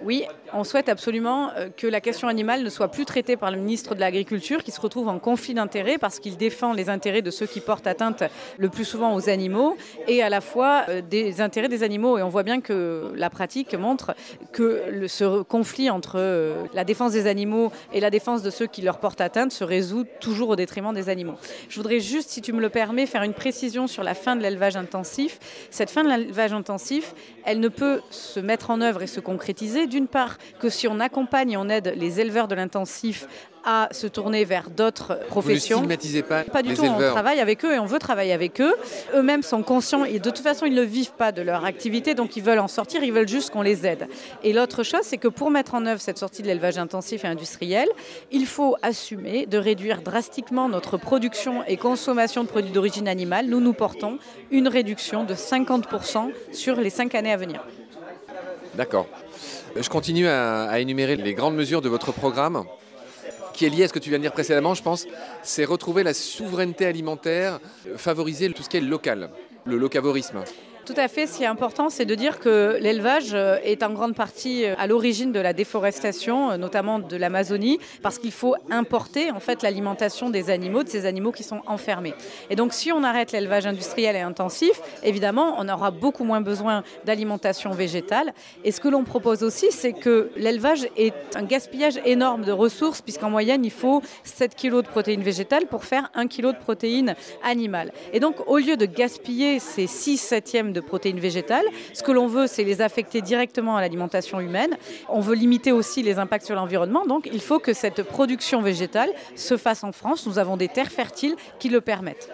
Oui, 0.01 0.25
on 0.53 0.63
souhaite 0.63 0.89
absolument 0.89 1.51
euh, 1.57 1.69
que 1.75 1.87
la 1.87 2.01
question 2.01 2.27
animale 2.27 2.63
ne 2.63 2.69
soit 2.69 2.89
plus 2.89 3.05
traitée 3.05 3.37
par 3.37 3.51
le 3.51 3.57
ministre 3.57 3.95
de 3.95 3.99
l'Agriculture, 3.99 4.63
qui 4.63 4.71
se 4.71 4.79
retrouve 4.79 5.07
en 5.07 5.19
conflit 5.19 5.53
d'intérêts 5.53 5.97
parce 5.97 6.19
qu'il 6.19 6.37
défend 6.37 6.73
les 6.73 6.89
intérêts 6.89 7.21
de 7.21 7.31
ceux 7.31 7.45
qui 7.45 7.59
portent 7.59 7.87
atteinte 7.87 8.23
le 8.57 8.69
plus 8.69 8.85
souvent 8.85 9.15
aux 9.15 9.29
animaux 9.29 9.75
et 10.07 10.21
à 10.21 10.29
la 10.29 10.41
fois 10.41 10.83
euh, 10.89 11.01
des 11.01 11.41
intérêts 11.41 11.69
des 11.69 11.83
animaux. 11.83 12.17
Et 12.17 12.23
on 12.23 12.29
voit 12.29 12.43
bien 12.43 12.61
que 12.61 13.11
la 13.15 13.29
pratique 13.29 13.73
montre 13.73 14.15
que 14.51 15.07
ce 15.07 15.41
conflit 15.41 15.89
entre 15.89 16.15
euh, 16.17 16.65
la 16.73 16.83
défense 16.83 17.13
des 17.13 17.27
animaux 17.27 17.71
et 17.91 17.99
la 17.99 18.09
défense 18.09 18.43
de 18.43 18.49
ceux 18.49 18.67
qui 18.67 18.81
leur 18.81 18.99
portent 18.99 19.21
atteinte 19.21 19.51
se 19.51 19.63
résout 19.63 20.05
toujours 20.19 20.49
au 20.49 20.55
détriment 20.55 20.93
des 20.93 21.09
animaux. 21.09 21.35
Je 21.69 21.75
voudrais 21.77 21.99
juste, 21.99 22.29
si 22.29 22.41
tu 22.41 22.53
me 22.53 22.61
le 22.61 22.69
permets, 22.69 23.05
faire 23.05 23.23
une 23.23 23.33
précision 23.33 23.87
sur 23.87 24.03
la 24.03 24.13
fin 24.13 24.35
de 24.35 24.41
l'élevage 24.41 24.75
intensif. 24.75 25.39
Cette 25.71 25.89
fin 25.89 26.03
de 26.03 26.09
l'élevage 26.09 26.53
intensif, 26.53 27.13
elle 27.45 27.59
ne 27.59 27.69
peut 27.69 28.01
se 28.09 28.39
mettre 28.39 28.69
en 28.69 28.81
œuvre 28.81 29.01
et 29.01 29.07
se 29.07 29.19
concrétiser 29.19 29.87
d'une 29.87 30.07
part 30.07 30.37
que 30.59 30.69
si 30.69 30.87
on 30.87 30.99
accompagne 30.99 31.51
et 31.51 31.57
on 31.57 31.69
aide 31.69 31.93
les 31.95 32.19
éleveurs 32.19 32.47
de 32.47 32.55
l'intensif 32.55 33.27
à 33.63 33.87
se 33.91 34.07
tourner 34.07 34.43
vers 34.45 34.69
d'autres 34.69 35.19
professions. 35.27 35.77
Vous 35.77 35.83
ne 35.83 35.93
stigmatisez 35.93 36.23
pas 36.23 36.43
Pas 36.43 36.61
du 36.61 36.73
tout, 36.73 36.83
on 36.83 36.97
travaille 36.97 37.39
avec 37.39 37.63
eux 37.63 37.73
et 37.73 37.79
on 37.79 37.85
veut 37.85 37.99
travailler 37.99 38.33
avec 38.33 38.59
eux. 38.59 38.73
Eux-mêmes 39.15 39.43
sont 39.43 39.63
conscients 39.63 40.03
et 40.03 40.19
de 40.19 40.29
toute 40.29 40.39
façon 40.39 40.65
ils 40.65 40.73
ne 40.73 40.81
vivent 40.81 41.13
pas 41.13 41.31
de 41.31 41.41
leur 41.41 41.63
activité 41.65 42.13
donc 42.13 42.35
ils 42.35 42.43
veulent 42.43 42.59
en 42.59 42.67
sortir, 42.67 43.03
ils 43.03 43.13
veulent 43.13 43.27
juste 43.27 43.51
qu'on 43.51 43.61
les 43.61 43.85
aide. 43.85 44.07
Et 44.43 44.53
l'autre 44.53 44.83
chose 44.83 45.01
c'est 45.03 45.17
que 45.17 45.27
pour 45.27 45.49
mettre 45.49 45.75
en 45.75 45.85
œuvre 45.85 46.01
cette 46.01 46.17
sortie 46.17 46.41
de 46.41 46.47
l'élevage 46.47 46.77
intensif 46.77 47.23
et 47.23 47.27
industriel, 47.27 47.87
il 48.31 48.45
faut 48.45 48.75
assumer 48.81 49.45
de 49.45 49.57
réduire 49.57 50.01
drastiquement 50.01 50.67
notre 50.67 50.97
production 50.97 51.63
et 51.65 51.77
consommation 51.77 52.43
de 52.43 52.49
produits 52.49 52.71
d'origine 52.71 53.07
animale. 53.07 53.47
Nous 53.47 53.61
nous 53.61 53.73
portons 53.73 54.17
une 54.51 54.67
réduction 54.67 55.23
de 55.23 55.35
50% 55.35 56.31
sur 56.51 56.75
les 56.75 56.89
cinq 56.89 57.15
années 57.15 57.31
à 57.31 57.37
venir. 57.37 57.63
D'accord. 58.75 59.07
Je 59.75 59.87
continue 59.89 60.27
à, 60.27 60.79
énumérer 60.79 61.15
les 61.15 61.33
grandes 61.33 61.55
mesures 61.55 61.81
de 61.81 61.89
votre 61.89 62.11
programme 62.11 62.63
qui 63.53 63.65
est 63.65 63.69
lié 63.69 63.83
à 63.83 63.87
ce 63.87 63.93
que 63.93 63.99
tu 63.99 64.09
viens 64.09 64.17
de 64.17 64.23
dire 64.23 64.31
précédemment, 64.31 64.73
je 64.73 64.81
pense, 64.81 65.05
c'est 65.43 65.63
retrouver 65.63 66.01
la 66.01 66.15
souveraineté 66.15 66.87
alimentaire, 66.87 67.59
favoriser 67.97 68.51
tout 68.51 68.63
ce 68.63 68.69
qui 68.69 68.77
est 68.77 68.81
local, 68.81 69.29
le 69.65 69.77
locavorisme. 69.77 70.43
Tout 70.85 70.93
à 70.97 71.07
fait. 71.07 71.27
Ce 71.27 71.37
qui 71.37 71.43
est 71.43 71.47
important, 71.47 71.89
c'est 71.89 72.03
de 72.03 72.13
dire 72.13 72.39
que 72.39 72.77
l'élevage 72.81 73.33
euh, 73.33 73.57
est 73.63 73.83
en 73.83 73.91
grande 73.91 74.15
partie 74.15 74.65
euh, 74.65 74.75
à 74.77 74.85
l'origine 74.85 75.31
de 75.31 75.39
la 75.39 75.53
déforestation, 75.53 76.51
euh, 76.51 76.57
notamment 76.57 76.99
de 76.99 77.15
l'Amazonie, 77.15 77.79
parce 78.01 78.19
qu'il 78.19 78.33
faut 78.33 78.55
importer 78.69 79.31
en 79.31 79.39
fait 79.39 79.63
l'alimentation 79.63 80.29
des 80.29 80.49
animaux, 80.49 80.83
de 80.83 80.89
ces 80.89 81.05
animaux 81.05 81.31
qui 81.31 81.43
sont 81.43 81.61
enfermés. 81.67 82.13
Et 82.49 82.57
donc, 82.57 82.73
si 82.73 82.91
on 82.91 83.01
arrête 83.01 83.31
l'élevage 83.31 83.65
industriel 83.65 84.17
et 84.17 84.19
intensif, 84.19 84.81
évidemment, 85.03 85.55
on 85.57 85.69
aura 85.69 85.89
beaucoup 85.89 86.25
moins 86.25 86.41
besoin 86.41 86.83
d'alimentation 87.05 87.71
végétale. 87.71 88.33
Et 88.65 88.73
ce 88.73 88.81
que 88.81 88.89
l'on 88.89 89.05
propose 89.05 89.41
aussi, 89.41 89.67
c'est 89.71 89.93
que 89.93 90.31
l'élevage 90.35 90.89
est 90.97 91.13
un 91.35 91.43
gaspillage 91.43 92.01
énorme 92.03 92.43
de 92.43 92.51
ressources, 92.51 93.01
puisqu'en 93.01 93.29
moyenne, 93.29 93.63
il 93.63 93.71
faut 93.71 94.01
7 94.25 94.53
kg 94.57 94.81
de 94.81 94.87
protéines 94.87 95.23
végétales 95.23 95.67
pour 95.67 95.85
faire 95.85 96.11
1 96.13 96.27
kg 96.27 96.47
de 96.47 96.59
protéines 96.59 97.15
animales. 97.41 97.93
Et 98.11 98.19
donc, 98.19 98.35
au 98.47 98.57
lieu 98.57 98.75
de 98.75 98.85
gaspiller 98.85 99.59
ces 99.59 99.87
6 99.87 100.17
septièmes 100.17 100.72
de 100.73 100.81
protéines 100.81 101.19
végétales. 101.19 101.65
Ce 101.93 102.03
que 102.03 102.11
l'on 102.11 102.27
veut, 102.27 102.47
c'est 102.47 102.63
les 102.63 102.81
affecter 102.81 103.21
directement 103.21 103.77
à 103.77 103.81
l'alimentation 103.81 104.39
humaine. 104.39 104.77
On 105.09 105.19
veut 105.19 105.35
limiter 105.35 105.71
aussi 105.71 106.03
les 106.03 106.19
impacts 106.19 106.45
sur 106.45 106.55
l'environnement. 106.55 107.05
Donc, 107.05 107.29
il 107.31 107.41
faut 107.41 107.59
que 107.59 107.73
cette 107.73 108.03
production 108.03 108.61
végétale 108.61 109.09
se 109.35 109.57
fasse 109.57 109.83
en 109.83 109.91
France. 109.91 110.25
Nous 110.25 110.39
avons 110.39 110.57
des 110.57 110.67
terres 110.67 110.91
fertiles 110.91 111.35
qui 111.59 111.69
le 111.69 111.81
permettent. 111.81 112.29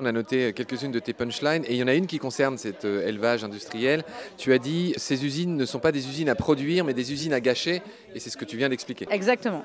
On 0.00 0.06
a 0.06 0.12
noté 0.12 0.52
quelques-unes 0.52 0.90
de 0.90 0.98
tes 0.98 1.12
punchlines 1.12 1.64
et 1.66 1.74
il 1.74 1.76
y 1.76 1.82
en 1.82 1.88
a 1.88 1.94
une 1.94 2.06
qui 2.06 2.18
concerne 2.18 2.58
cet 2.58 2.84
euh, 2.84 3.06
élevage 3.06 3.44
industriel. 3.44 4.04
Tu 4.36 4.52
as 4.52 4.58
dit 4.58 4.94
ces 4.96 5.24
usines 5.24 5.56
ne 5.56 5.64
sont 5.64 5.78
pas 5.78 5.92
des 5.92 6.08
usines 6.08 6.28
à 6.28 6.34
produire 6.34 6.84
mais 6.84 6.94
des 6.94 7.12
usines 7.12 7.32
à 7.32 7.40
gâcher 7.40 7.82
et 8.14 8.20
c'est 8.20 8.30
ce 8.30 8.36
que 8.36 8.44
tu 8.44 8.56
viens 8.56 8.68
d'expliquer. 8.68 9.06
Exactement. 9.10 9.64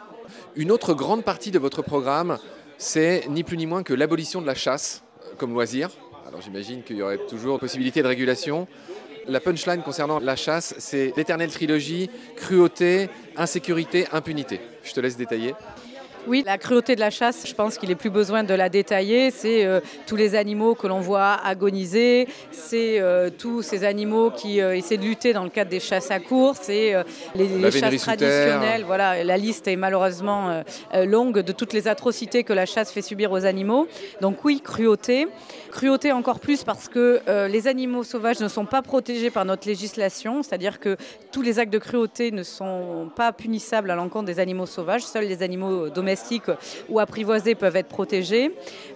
Une 0.56 0.72
autre 0.72 0.94
grande 0.94 1.24
partie 1.24 1.52
de 1.52 1.60
votre 1.60 1.82
programme, 1.82 2.38
c'est 2.78 3.28
ni 3.30 3.44
plus 3.44 3.58
ni 3.58 3.66
moins 3.66 3.84
que 3.84 3.94
l'abolition 3.94 4.42
de 4.42 4.48
la 4.48 4.56
chasse 4.56 5.04
euh, 5.24 5.36
comme 5.38 5.54
loisir. 5.54 5.90
Alors 6.28 6.42
j'imagine 6.42 6.84
qu'il 6.84 6.98
y 6.98 7.02
aurait 7.02 7.20
toujours 7.30 7.58
possibilité 7.58 8.02
de 8.02 8.08
régulation. 8.08 8.68
La 9.30 9.40
punchline 9.40 9.82
concernant 9.82 10.20
la 10.20 10.36
chasse, 10.36 10.76
c'est 10.78 11.14
l'éternelle 11.16 11.50
trilogie, 11.50 12.10
cruauté, 12.36 13.10
insécurité, 13.38 14.08
impunité. 14.12 14.60
Je 14.84 14.92
te 14.92 15.00
laisse 15.00 15.16
détailler. 15.16 15.54
Oui, 16.28 16.44
la 16.46 16.58
cruauté 16.58 16.96
de 16.96 17.00
la 17.00 17.10
chasse, 17.10 17.48
je 17.48 17.54
pense 17.54 17.78
qu'il 17.78 17.88
n'est 17.88 17.96
plus 17.96 18.10
besoin 18.10 18.44
de 18.44 18.54
la 18.54 18.68
détailler. 18.68 19.32
C'est 19.32 19.66
euh, 19.66 19.80
tous 20.08 20.18
les 20.18 20.36
animaux 20.36 20.76
que 20.76 20.86
l'on 20.86 21.00
voit 21.00 21.34
agoniser, 21.34 22.28
c'est 22.52 23.00
euh, 23.00 23.30
tous 23.30 23.62
ces 23.62 23.86
animaux 23.86 24.32
qui 24.32 24.60
euh, 24.60 24.76
essaient 24.76 24.98
de 24.98 25.04
lutter 25.04 25.32
dans 25.32 25.46
le 25.46 25.50
cadre 25.50 25.72
des 25.72 25.80
chasses 25.80 26.12
à 26.12 26.20
course, 26.20 26.60
c'est 26.64 26.94
les, 27.34 27.48
les 27.48 27.72
chasses 27.72 28.02
traditionnelles. 28.02 28.84
Voilà, 28.86 29.24
la 29.24 29.38
liste 29.38 29.70
est 29.70 29.78
malheureusement 29.78 30.64
longue 30.94 31.40
de 31.40 31.52
toutes 31.52 31.74
les 31.74 31.88
atrocités 31.88 32.44
que 32.44 32.54
la 32.54 32.66
chasse 32.66 32.92
fait 32.92 33.02
subir 33.02 33.32
aux 33.32 33.46
animaux. 33.46 33.88
Donc 34.20 34.44
oui, 34.44 34.62
cruauté. 34.62 35.28
Cruauté 35.72 36.12
encore 36.12 36.40
plus 36.40 36.64
parce 36.64 36.90
que 36.90 37.22
les 37.48 37.68
animaux 37.68 38.04
sauvages 38.04 38.40
ne 38.40 38.48
sont 38.48 38.66
pas 38.66 38.82
protégés 38.82 39.30
par 39.30 39.46
notre 39.46 39.68
législation, 39.68 40.44
c'est-à-dire 40.44 40.80
que 40.80 40.98
tous 41.32 41.42
les 41.42 41.60
actes 41.60 41.72
de 41.72 41.78
cruauté 41.78 42.32
ne 42.32 42.44
sont 42.44 43.10
pas 43.16 43.32
punissables 43.32 43.92
à 43.92 43.96
l'encontre 43.96 44.26
des 44.26 44.40
animaux 44.40 44.66
sauvages, 44.66 45.04
seuls 45.04 45.26
les 45.26 45.44
animaux 45.44 45.90
domestiques 45.90 46.17
ou 46.90 47.00
apprivoisés 47.00 47.56
peuvent 47.56 47.76
être 47.76 47.88
protégés. 47.88 48.54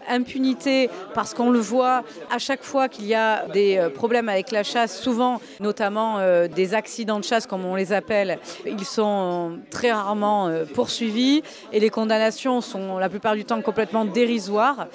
Impunité 0.09 0.89
parce 1.13 1.33
qu'on 1.33 1.51
le 1.51 1.59
voit 1.59 2.03
à 2.31 2.39
chaque 2.39 2.63
fois 2.63 2.89
qu'il 2.89 3.05
y 3.05 3.13
a 3.13 3.45
des 3.47 3.77
euh, 3.77 3.89
problèmes 3.89 4.29
avec 4.29 4.51
la 4.51 4.63
chasse, 4.63 4.99
souvent 4.99 5.39
notamment 5.59 6.17
euh, 6.19 6.47
des 6.47 6.73
accidents 6.73 7.19
de 7.19 7.23
chasse 7.23 7.45
comme 7.45 7.65
on 7.65 7.75
les 7.75 7.93
appelle, 7.93 8.39
ils 8.65 8.85
sont 8.85 9.59
très 9.69 9.91
rarement 9.91 10.47
euh, 10.47 10.65
poursuivis 10.65 11.43
et 11.71 11.79
les 11.79 11.89
condamnations 11.89 12.61
sont 12.61 12.97
la 12.97 13.09
plupart 13.09 13.35
du 13.35 13.45
temps 13.45 13.61
complètement 13.61 14.05
dérisoires. 14.05 14.87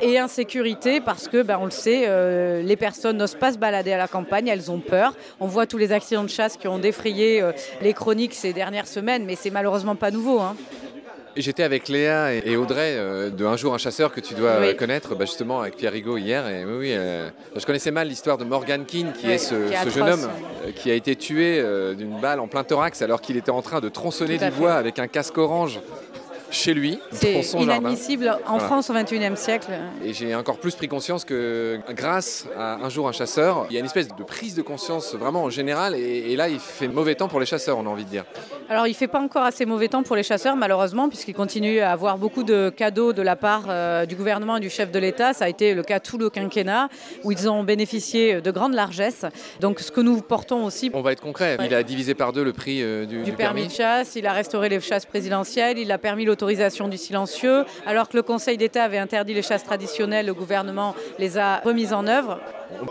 Et 0.00 0.18
insécurité 0.18 1.00
parce 1.00 1.28
que, 1.28 1.42
ben, 1.42 1.58
on 1.60 1.64
le 1.64 1.70
sait, 1.70 2.06
les 2.62 2.76
personnes 2.76 3.16
n'osent 3.16 3.34
pas 3.34 3.52
se 3.52 3.58
balader 3.58 3.92
à 3.92 3.96
la 3.96 4.08
campagne, 4.08 4.46
elles 4.46 4.70
ont 4.70 4.78
peur. 4.78 5.14
On 5.40 5.46
voit 5.46 5.66
tous 5.66 5.78
les 5.78 5.90
accidents 5.90 6.22
de 6.24 6.28
chasse 6.28 6.58
qui 6.58 6.68
ont 6.68 6.78
défrayé 6.78 7.42
les 7.80 7.94
chroniques 7.94 8.34
ces 8.34 8.52
dernières 8.52 8.88
semaines, 8.88 9.24
mais 9.24 9.36
c'est 9.36 9.50
malheureusement 9.50 9.96
pas 9.96 10.10
nouveau. 10.10 10.40
Hein. 10.40 10.54
J'étais 11.36 11.64
avec 11.64 11.88
Léa 11.88 12.32
et 12.32 12.56
Audrey 12.56 12.94
euh, 12.96 13.28
de 13.28 13.44
Un 13.44 13.56
jour 13.56 13.74
un 13.74 13.78
chasseur 13.78 14.10
que 14.10 14.20
tu 14.20 14.32
dois 14.32 14.72
connaître, 14.72 15.14
bah, 15.14 15.26
justement 15.26 15.60
avec 15.60 15.76
Pierre 15.76 15.92
Rigaud 15.92 16.16
hier. 16.16 16.48
Et 16.48 16.64
oui, 16.64 16.92
euh, 16.92 17.28
je 17.54 17.66
connaissais 17.66 17.90
mal 17.90 18.08
l'histoire 18.08 18.38
de 18.38 18.44
Morgan 18.44 18.86
Keane, 18.86 19.12
qui 19.12 19.30
est 19.30 19.36
ce, 19.36 19.54
jeune 19.90 20.08
homme 20.08 20.30
euh, 20.66 20.72
qui 20.74 20.90
a 20.90 20.94
été 20.94 21.14
tué 21.14 21.62
d'une 21.94 22.18
balle 22.20 22.40
en 22.40 22.48
plein 22.48 22.64
thorax 22.64 23.02
alors 23.02 23.20
qu'il 23.20 23.36
était 23.36 23.50
en 23.50 23.60
train 23.60 23.80
de 23.80 23.88
tronçonner 23.90 24.38
du 24.38 24.50
bois 24.50 24.74
avec 24.74 24.98
un 24.98 25.08
casque 25.08 25.36
orange 25.36 25.80
chez 26.56 26.74
lui. 26.74 26.98
C'est 27.12 27.42
inadmissible 27.54 28.38
en 28.46 28.58
France 28.58 28.90
au 28.90 28.94
XXIe 28.94 29.36
siècle. 29.36 29.70
Et 30.04 30.12
j'ai 30.12 30.34
encore 30.34 30.58
plus 30.58 30.74
pris 30.74 30.88
conscience 30.88 31.24
que 31.24 31.78
grâce 31.90 32.46
à 32.56 32.76
Un 32.76 32.88
jour 32.88 33.08
un 33.08 33.12
chasseur, 33.12 33.66
il 33.70 33.74
y 33.74 33.76
a 33.76 33.80
une 33.80 33.86
espèce 33.86 34.08
de 34.08 34.22
prise 34.22 34.54
de 34.54 34.62
conscience 34.62 35.14
vraiment 35.14 35.44
en 35.44 35.50
général. 35.50 35.94
Et, 35.94 36.32
et 36.32 36.36
là, 36.36 36.48
il 36.48 36.58
fait 36.58 36.88
mauvais 36.88 37.14
temps 37.14 37.28
pour 37.28 37.40
les 37.40 37.46
chasseurs, 37.46 37.78
on 37.78 37.86
a 37.86 37.88
envie 37.88 38.04
de 38.04 38.10
dire. 38.10 38.24
Alors 38.68 38.86
il 38.86 38.90
ne 38.90 38.96
fait 38.96 39.06
pas 39.06 39.20
encore 39.20 39.44
assez 39.44 39.64
mauvais 39.64 39.88
temps 39.88 40.02
pour 40.02 40.16
les 40.16 40.24
chasseurs 40.24 40.56
malheureusement 40.56 41.08
puisqu'il 41.08 41.34
continue 41.34 41.80
à 41.80 41.92
avoir 41.92 42.18
beaucoup 42.18 42.42
de 42.42 42.68
cadeaux 42.68 43.12
de 43.12 43.22
la 43.22 43.36
part 43.36 43.64
euh, 43.68 44.06
du 44.06 44.16
gouvernement 44.16 44.56
et 44.56 44.60
du 44.60 44.70
chef 44.70 44.90
de 44.90 44.98
l'État. 44.98 45.32
Ça 45.32 45.44
a 45.44 45.48
été 45.48 45.74
le 45.74 45.82
cas 45.82 46.00
tout 46.00 46.18
le 46.18 46.30
quinquennat 46.30 46.88
où 47.22 47.30
ils 47.30 47.48
ont 47.48 47.62
bénéficié 47.62 48.40
de 48.40 48.50
grandes 48.50 48.74
largesses. 48.74 49.24
Donc 49.60 49.80
ce 49.80 49.92
que 49.92 50.00
nous 50.00 50.20
portons 50.20 50.64
aussi... 50.64 50.90
On 50.94 51.02
va 51.02 51.12
être 51.12 51.20
concret. 51.20 51.56
Il 51.64 51.74
a 51.74 51.82
divisé 51.82 52.14
par 52.14 52.32
deux 52.32 52.42
le 52.42 52.52
prix 52.52 52.82
euh, 52.82 53.06
du, 53.06 53.32
permis. 53.32 53.68
de 53.68 53.72
chasse, 53.72 54.16
il 54.16 54.26
a 54.26 54.32
restauré 54.32 54.68
les 54.68 54.80
chasses 54.80 55.06
présidentielles, 55.06 55.78
il 55.78 55.92
a 55.92 55.98
permis 55.98 56.24
l'autorisation 56.24 56.45
du 56.46 56.96
silencieux. 56.96 57.64
Alors 57.86 58.08
que 58.08 58.16
le 58.16 58.22
Conseil 58.22 58.56
d'État 58.56 58.84
avait 58.84 58.98
interdit 58.98 59.34
les 59.34 59.42
chasses 59.42 59.64
traditionnelles, 59.64 60.26
le 60.26 60.34
gouvernement 60.34 60.94
les 61.18 61.38
a 61.38 61.60
remises 61.60 61.92
en 61.92 62.06
œuvre. 62.06 62.40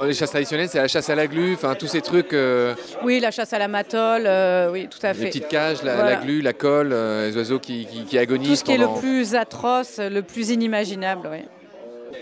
Les 0.04 0.14
chasses 0.14 0.30
traditionnelles, 0.30 0.70
c'est 0.70 0.78
la 0.78 0.88
chasse 0.88 1.10
à 1.10 1.16
la 1.16 1.28
glu, 1.28 1.54
enfin 1.54 1.76
tous 1.76 1.88
ces 1.88 2.02
trucs. 2.02 2.34
Euh, 2.34 2.76
oui, 3.04 3.20
la 3.20 3.32
chasse 3.32 3.54
à 3.54 3.60
la 3.60 3.68
matole, 3.68 4.28
oui, 4.72 4.88
tout 4.90 5.00
à 5.06 5.14
fait. 5.14 5.24
Les 5.24 5.28
petites 5.28 5.48
cages, 5.48 5.84
la, 5.84 6.16
glu, 6.16 6.42
la 6.42 6.54
colle, 6.54 6.92
euh, 6.94 7.28
les 7.28 7.38
oiseaux 7.38 7.60
qui, 7.60 7.88
agonisent. 8.18 8.50
Tout 8.50 8.56
ce 8.56 8.64
qui 8.64 8.72
est 8.72 8.78
le 8.78 9.00
plus 9.00 9.36
atroce, 9.36 10.00
le 10.00 10.22
plus 10.22 10.50
inimaginable, 10.50 11.30
oui. 11.32 11.40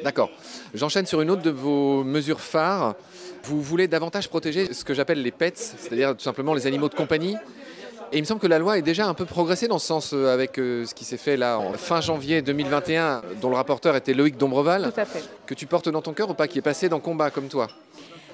D'accord. 0.04 0.30
J'enchaîne 0.74 1.06
sur 1.06 1.22
une 1.22 1.30
autre 1.30 1.42
de 1.42 1.50
vos 1.50 2.04
mesures 2.04 2.42
phares. 2.42 2.96
Vous 3.44 3.62
voulez 3.62 3.88
davantage 3.88 4.28
protéger 4.28 4.74
ce 4.74 4.84
que 4.84 4.94
j'appelle 4.94 5.22
les 5.22 5.32
pets, 5.32 5.58
c'est-à-dire 5.58 6.16
tout 6.16 6.24
simplement 6.24 6.54
les 6.54 6.68
animaux 6.68 6.90
de 6.90 6.96
compagnie. 6.96 7.38
Et 8.14 8.18
il 8.18 8.22
me 8.22 8.26
semble 8.28 8.40
que 8.40 8.48
la 8.48 8.60
loi 8.60 8.78
est 8.78 8.84
déjà 8.84 9.08
un 9.08 9.16
peu 9.16 9.26
progressée 9.26 9.68
dans 9.68 9.80
ce 9.80 9.88
sens 9.88 10.12
euh, 10.14 10.32
avec 10.32 10.58
ce 10.58 10.94
qui 10.94 11.04
s'est 11.04 11.18
fait 11.18 11.36
là 11.36 11.58
en 11.58 11.74
fin 11.74 12.00
janvier 12.00 12.44
2021, 12.44 13.24
dont 13.42 13.50
le 13.50 13.56
rapporteur 13.56 13.96
était 13.96 14.14
Loïc 14.14 14.38
Dombreval. 14.38 14.92
Tout 14.94 15.00
à 15.00 15.06
fait. 15.06 15.24
Que 15.48 15.56
tu 15.56 15.66
portes 15.66 15.90
dans 15.90 16.04
ton 16.04 16.14
cœur 16.14 16.30
ou 16.30 16.36
pas, 16.36 16.48
qui 16.48 16.60
est 16.60 16.62
passé 16.62 16.90
dans 16.90 17.00
combat 17.00 17.32
comme 17.32 17.48
toi? 17.48 17.68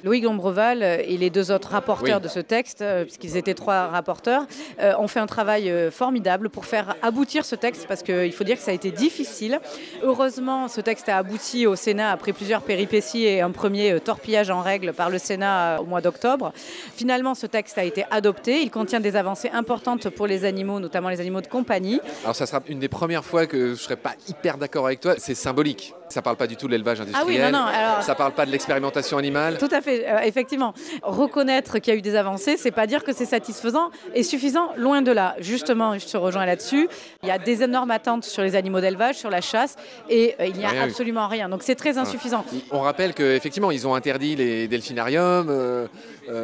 Louis 0.03 0.21
Gombreval 0.21 0.83
et 0.83 1.17
les 1.17 1.29
deux 1.29 1.51
autres 1.51 1.69
rapporteurs 1.69 2.21
de 2.21 2.27
ce 2.27 2.39
texte, 2.39 2.81
euh, 2.81 3.03
puisqu'ils 3.03 3.37
étaient 3.37 3.53
trois 3.53 3.87
rapporteurs, 3.87 4.45
euh, 4.79 4.93
ont 4.97 5.07
fait 5.07 5.19
un 5.19 5.25
travail 5.25 5.69
euh, 5.69 5.91
formidable 5.91 6.49
pour 6.49 6.65
faire 6.65 6.95
aboutir 7.01 7.45
ce 7.45 7.55
texte, 7.55 7.85
parce 7.87 8.03
qu'il 8.03 8.31
faut 8.31 8.43
dire 8.43 8.57
que 8.57 8.63
ça 8.63 8.71
a 8.71 8.73
été 8.73 8.91
difficile. 8.91 9.59
Heureusement, 10.03 10.67
ce 10.67 10.81
texte 10.81 11.09
a 11.09 11.17
abouti 11.17 11.67
au 11.67 11.75
Sénat 11.75 12.11
après 12.11 12.33
plusieurs 12.33 12.61
péripéties 12.61 13.25
et 13.25 13.41
un 13.41 13.51
premier 13.51 13.99
torpillage 13.99 14.49
en 14.49 14.61
règle 14.61 14.93
par 14.93 15.09
le 15.09 15.17
Sénat 15.17 15.81
au 15.81 15.85
mois 15.85 16.01
d'octobre. 16.01 16.53
Finalement, 16.95 17.35
ce 17.35 17.47
texte 17.47 17.77
a 17.77 17.83
été 17.83 18.05
adopté. 18.11 18.61
Il 18.61 18.71
contient 18.71 18.99
des 18.99 19.15
avancées 19.15 19.49
importantes 19.53 20.09
pour 20.09 20.27
les 20.27 20.45
animaux, 20.45 20.79
notamment 20.79 21.09
les 21.09 21.19
animaux 21.19 21.41
de 21.41 21.47
compagnie. 21.47 21.99
Alors, 22.23 22.35
ça 22.35 22.45
sera 22.45 22.61
une 22.67 22.79
des 22.79 22.89
premières 22.89 23.25
fois 23.25 23.45
que 23.45 23.67
je 23.67 23.71
ne 23.71 23.75
serai 23.75 23.95
pas 23.95 24.13
hyper 24.27 24.57
d'accord 24.57 24.85
avec 24.85 24.99
toi. 24.99 25.15
C'est 25.17 25.35
symbolique. 25.35 25.93
Ça 26.09 26.19
ne 26.19 26.23
parle 26.23 26.35
pas 26.37 26.47
du 26.47 26.55
tout 26.55 26.67
de 26.67 26.71
l'élevage 26.71 27.01
industriel. 27.01 27.41
Ah 27.41 27.45
oui, 27.47 27.51
non, 27.51 27.59
non, 27.59 27.65
alors... 27.65 28.03
Ça 28.03 28.13
ne 28.13 28.17
parle 28.17 28.33
pas 28.33 28.45
de 28.45 28.51
l'expérimentation 28.51 29.17
animale. 29.17 29.57
Tout 29.57 29.69
à 29.71 29.81
fait, 29.81 30.07
euh, 30.07 30.19
effectivement. 30.23 30.73
Reconnaître 31.03 31.79
qu'il 31.79 31.93
y 31.93 31.95
a 31.95 31.99
eu 31.99 32.01
des 32.01 32.15
avancées, 32.15 32.57
c'est 32.57 32.71
pas 32.71 32.87
dire 32.87 33.03
que 33.03 33.13
c'est 33.13 33.25
satisfaisant 33.25 33.91
et 34.13 34.23
suffisant, 34.23 34.69
loin 34.75 35.01
de 35.01 35.11
là. 35.11 35.35
Justement, 35.39 35.97
je 35.97 36.05
te 36.05 36.17
rejoins 36.17 36.45
là-dessus. 36.45 36.89
Il 37.23 37.29
y 37.29 37.31
a 37.31 37.37
des 37.37 37.63
énormes 37.63 37.91
attentes 37.91 38.25
sur 38.25 38.41
les 38.41 38.55
animaux 38.55 38.81
d'élevage, 38.81 39.15
sur 39.15 39.29
la 39.29 39.41
chasse, 39.41 39.75
et 40.09 40.35
euh, 40.39 40.47
il 40.47 40.55
n'y 40.57 40.65
a 40.65 40.81
absolument 40.81 41.27
rien. 41.27 41.49
Donc 41.49 41.63
c'est 41.63 41.75
très 41.75 41.97
insuffisant. 41.97 42.45
On 42.71 42.81
rappelle 42.81 43.13
qu'effectivement, 43.13 43.71
ils 43.71 43.87
ont 43.87 43.95
interdit 43.95 44.35
les 44.35 44.67
delphinariums. 44.67 45.47
Euh, 45.49 45.87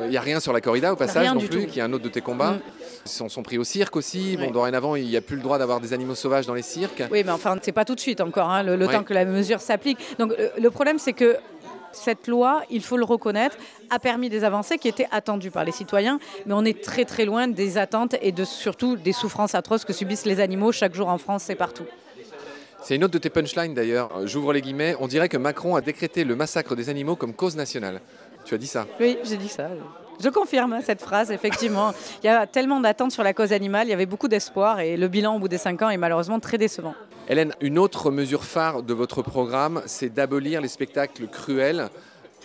il 0.06 0.10
n'y 0.10 0.18
a 0.18 0.22
rien 0.22 0.40
sur 0.40 0.54
la 0.54 0.62
corrida 0.62 0.94
au 0.94 0.96
passage 0.96 1.32
non 1.32 1.40
plus, 1.40 1.68
qui 1.68 1.80
est 1.80 1.84
un 1.84 1.94
autre 1.94 2.04
de 2.04 2.10
tes 2.10 2.22
combats. 2.22 2.54
Mm. 2.54 2.62
Ils 3.06 3.30
sont, 3.30 3.44
pris 3.44 3.58
au 3.58 3.64
cirque 3.64 3.96
aussi. 3.96 4.38
Bon, 4.38 4.52
dorénavant, 4.52 4.96
il 4.96 5.08
n'y 5.08 5.18
a 5.18 5.22
plus 5.22 5.36
le 5.36 5.42
droit 5.42 5.58
d'avoir 5.58 5.80
des 5.80 5.94
animaux 5.94 6.16
sauvages 6.16 6.46
dans 6.46 6.54
les 6.54 6.62
cirques. 6.62 7.04
Oui, 7.12 7.24
mais 7.26 7.32
enfin, 7.32 7.58
c'est 7.62 7.72
pas 7.72 7.86
tout 7.86 7.96
de 7.96 8.00
suite 8.00 8.22
encore, 8.22 8.50
hein, 8.50 8.64
le, 8.64 8.88
temps 8.88 9.04
que 9.04 9.14
la 9.14 9.26
mesure 9.26 9.60
s'applique. 9.60 9.98
Donc, 10.18 10.32
euh, 10.32 10.50
le 10.60 10.72
problème, 10.72 11.00
c'est 11.00 11.14
que 11.14 11.38
cette 11.96 12.28
loi, 12.28 12.64
il 12.70 12.84
faut 12.84 12.98
le 12.98 13.06
reconnaître, 13.06 13.58
a 13.90 14.00
permis 14.00 14.30
des 14.30 14.44
avancées 14.44 14.78
qui 14.78 14.88
étaient 14.88 15.08
attendues 15.12 15.52
par 15.52 15.64
les 15.64 15.72
citoyens, 15.72 16.20
mais 16.46 16.54
on 16.54 16.66
est 16.66 16.84
très 16.84 17.06
très 17.06 17.26
loin 17.26 17.48
des 17.48 17.78
attentes 17.78 18.16
et 18.22 18.32
de 18.32 18.44
surtout 18.44 18.98
des 18.98 19.14
souffrances 19.14 19.56
atroces 19.56 19.86
que 19.86 19.94
subissent 19.94 20.26
les 20.26 20.40
animaux 20.40 20.72
chaque 20.72 20.94
jour 20.94 21.08
en 21.08 21.18
France 21.18 21.50
et 21.50 21.56
partout. 21.56 21.86
C'est 22.84 22.96
une 22.96 23.04
autre 23.04 23.14
de 23.14 23.18
tes 23.18 23.32
punchlines 23.32 23.74
d'ailleurs, 23.74 24.28
j'ouvre 24.28 24.54
les 24.54 24.62
guillemets, 24.62 24.96
on 25.00 25.08
dirait 25.08 25.30
que 25.30 25.38
Macron 25.38 25.76
a 25.76 25.82
décrété 25.82 26.24
le 26.24 26.36
massacre 26.36 26.76
des 26.76 26.90
animaux 26.90 27.16
comme 27.16 27.34
cause 27.34 27.56
nationale. 27.56 28.00
Tu 28.44 28.54
as 28.54 28.60
dit 28.60 28.68
ça? 28.68 28.86
Oui, 29.00 29.18
j'ai 29.24 29.38
dit 29.38 29.48
ça. 29.48 29.70
Je 30.24 30.30
confirme 30.30 30.74
hein, 30.74 30.82
cette 30.84 31.02
phrase, 31.02 31.32
effectivement. 31.32 31.94
Il 32.24 32.28
y 32.28 32.30
a 32.30 32.48
tellement 32.48 32.80
d'attentes 32.80 33.12
sur 33.12 33.24
la 33.24 33.34
cause 33.34 33.52
animale, 33.52 33.88
il 33.88 33.92
y 33.92 33.94
avait 33.94 34.06
beaucoup 34.06 34.28
d'espoir 34.28 34.80
et 34.80 34.98
le 34.98 35.08
bilan 35.08 35.36
au 35.36 35.40
bout 35.40 35.48
des 35.48 35.58
cinq 35.58 35.82
ans 35.82 35.90
est 35.90 35.98
malheureusement 35.98 36.40
très 36.40 36.58
décevant. 36.58 36.96
Hélène, 37.28 37.54
une 37.62 37.80
autre 37.80 38.12
mesure 38.12 38.44
phare 38.44 38.84
de 38.84 38.94
votre 38.94 39.22
programme, 39.22 39.82
c'est 39.86 40.14
d'abolir 40.14 40.62
les 40.62 40.68
spectacles 40.68 41.28
cruels, 41.28 41.90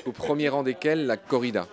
au 0.06 0.12
premier 0.12 0.48
rang 0.48 0.62
desquels 0.62 1.06
la 1.06 1.16
corrida. 1.16 1.66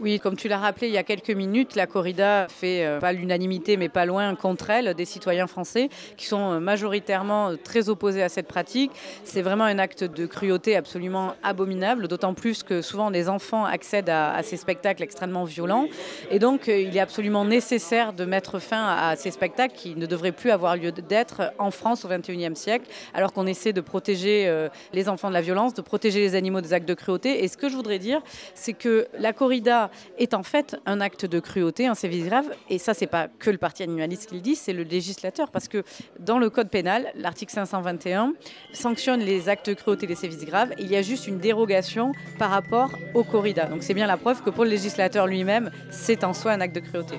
Oui, 0.00 0.18
comme 0.18 0.36
tu 0.36 0.48
l'as 0.48 0.58
rappelé 0.58 0.88
il 0.88 0.92
y 0.92 0.98
a 0.98 1.04
quelques 1.04 1.30
minutes, 1.30 1.76
la 1.76 1.86
corrida 1.86 2.48
fait 2.48 2.84
euh, 2.84 2.98
pas 2.98 3.12
l'unanimité, 3.12 3.76
mais 3.76 3.88
pas 3.88 4.04
loin 4.04 4.34
contre 4.34 4.70
elle, 4.70 4.94
des 4.94 5.04
citoyens 5.04 5.46
français 5.46 5.90
qui 6.16 6.26
sont 6.26 6.52
euh, 6.52 6.60
majoritairement 6.60 7.50
euh, 7.50 7.56
très 7.56 7.88
opposés 7.88 8.22
à 8.22 8.28
cette 8.28 8.48
pratique. 8.48 8.90
C'est 9.22 9.42
vraiment 9.42 9.64
un 9.64 9.78
acte 9.78 10.02
de 10.02 10.26
cruauté 10.26 10.76
absolument 10.76 11.34
abominable, 11.42 12.08
d'autant 12.08 12.34
plus 12.34 12.62
que 12.62 12.82
souvent 12.82 13.10
les 13.10 13.28
enfants 13.28 13.64
accèdent 13.64 14.08
à, 14.08 14.42
ces 14.42 14.56
spectacles 14.56 15.02
extrêmement 15.02 15.44
violents. 15.44 15.86
Et 16.30 16.38
donc, 16.38 16.66
il 16.66 16.96
est 16.96 17.00
absolument 17.00 17.44
nécessaire 17.44 18.12
de 18.12 18.24
mettre 18.24 18.58
fin 18.58 18.84
à, 18.84 19.14
ces 19.14 19.30
spectacles 19.30 19.74
qui 19.76 19.94
ne 19.94 20.06
devraient 20.06 20.32
plus 20.32 20.50
avoir 20.50 20.76
lieu 20.76 20.90
d'être 20.90 21.52
en 21.58 21.70
France 21.70 22.04
au 22.04 22.08
XXIe 22.08 22.56
siècle, 22.56 22.86
alors 23.14 23.32
qu'on 23.32 23.46
essaie 23.46 23.72
de 23.72 23.80
protéger 23.80 24.68
les 24.92 25.08
enfants 25.08 25.28
de 25.28 25.34
la 25.34 25.40
violence, 25.40 25.74
de 25.74 25.82
protéger 25.82 26.20
les 26.20 26.34
animaux 26.34 26.60
des 26.60 26.72
actes 26.72 26.88
de 26.88 26.94
cruauté. 26.94 27.44
Et 27.44 27.48
ce 27.48 27.56
que 27.56 27.68
je 27.68 27.76
voudrais 27.76 27.98
dire, 27.98 28.20
c'est 28.54 28.72
que 28.72 29.06
la 29.18 29.32
corrida 29.32 29.81
est 30.18 30.34
en 30.34 30.42
fait 30.42 30.76
un 30.86 31.00
acte 31.00 31.26
de 31.26 31.40
cruauté, 31.40 31.86
un 31.86 31.94
sévice 31.94 32.24
grave. 32.24 32.50
Et 32.68 32.78
ça, 32.78 32.94
c'est 32.94 33.06
pas 33.06 33.28
que 33.28 33.50
le 33.50 33.58
parti 33.58 33.82
animaliste 33.82 34.28
qui 34.28 34.36
le 34.36 34.40
dit, 34.40 34.56
c'est 34.56 34.72
le 34.72 34.82
législateur. 34.82 35.50
Parce 35.50 35.68
que 35.68 35.82
dans 36.18 36.38
le 36.38 36.50
code 36.50 36.68
pénal, 36.68 37.12
l'article 37.14 37.52
521 37.52 38.34
sanctionne 38.72 39.20
les 39.20 39.48
actes 39.48 39.68
de 39.68 39.74
cruauté, 39.74 40.06
les 40.06 40.14
sévices 40.14 40.44
graves. 40.44 40.72
il 40.78 40.90
y 40.90 40.96
a 40.96 41.02
juste 41.02 41.26
une 41.26 41.38
dérogation 41.38 42.12
par 42.38 42.50
rapport 42.50 42.90
au 43.14 43.24
corrida. 43.24 43.66
Donc 43.66 43.82
c'est 43.82 43.94
bien 43.94 44.06
la 44.06 44.16
preuve 44.16 44.42
que 44.42 44.50
pour 44.50 44.64
le 44.64 44.70
législateur 44.70 45.26
lui-même, 45.26 45.70
c'est 45.90 46.24
en 46.24 46.32
soi 46.32 46.52
un 46.52 46.60
acte 46.60 46.74
de 46.74 46.80
cruauté. 46.80 47.16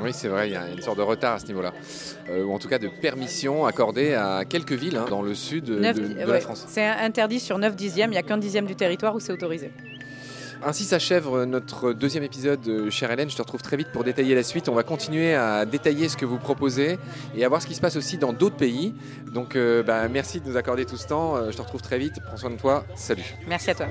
Oui, 0.00 0.10
c'est 0.12 0.28
vrai, 0.28 0.48
il 0.48 0.52
y 0.52 0.56
a 0.56 0.68
une 0.68 0.80
sorte 0.80 0.98
de 0.98 1.02
retard 1.02 1.34
à 1.34 1.38
ce 1.38 1.46
niveau-là. 1.46 1.72
Euh, 2.28 2.44
ou 2.44 2.52
en 2.52 2.58
tout 2.58 2.68
cas 2.68 2.78
de 2.78 2.88
permission 2.88 3.64
accordée 3.64 4.14
à 4.14 4.44
quelques 4.44 4.72
villes 4.72 4.96
hein, 4.96 5.06
dans 5.08 5.22
le 5.22 5.34
sud 5.34 5.64
de, 5.64 5.76
la 5.76 6.40
France. 6.40 6.64
C'est 6.68 6.84
interdit 6.86 7.40
sur 7.40 7.58
9 7.58 7.76
dixièmes, 7.76 8.10
il 8.10 8.14
n'y 8.14 8.18
a 8.18 8.22
qu'un 8.22 8.38
dixième 8.38 8.66
du 8.66 8.74
territoire 8.74 9.14
où 9.14 9.20
c'est 9.20 9.32
autorisé. 9.32 9.70
Ainsi 10.66 10.84
s'achève 10.84 11.28
notre 11.44 11.92
deuxième 11.92 12.24
épisode, 12.24 12.88
chère 12.88 13.10
Hélène. 13.10 13.28
Je 13.28 13.36
te 13.36 13.42
retrouve 13.42 13.60
très 13.60 13.76
vite 13.76 13.92
pour 13.92 14.02
détailler 14.02 14.34
la 14.34 14.42
suite. 14.42 14.70
On 14.70 14.74
va 14.74 14.82
continuer 14.82 15.34
à 15.34 15.66
détailler 15.66 16.08
ce 16.08 16.16
que 16.16 16.24
vous 16.24 16.38
proposez 16.38 16.98
et 17.36 17.44
à 17.44 17.48
voir 17.50 17.60
ce 17.60 17.66
qui 17.66 17.74
se 17.74 17.82
passe 17.82 17.96
aussi 17.96 18.16
dans 18.16 18.32
d'autres 18.32 18.56
pays. 18.56 18.94
Donc, 19.30 19.58
bah, 19.86 20.08
merci 20.08 20.40
de 20.40 20.48
nous 20.48 20.56
accorder 20.56 20.86
tout 20.86 20.96
ce 20.96 21.06
temps. 21.06 21.50
Je 21.50 21.54
te 21.54 21.60
retrouve 21.60 21.82
très 21.82 21.98
vite. 21.98 22.14
Prends 22.26 22.38
soin 22.38 22.48
de 22.48 22.56
toi. 22.56 22.86
Salut. 22.94 23.34
Merci 23.46 23.72
à 23.72 23.74
toi. 23.74 23.86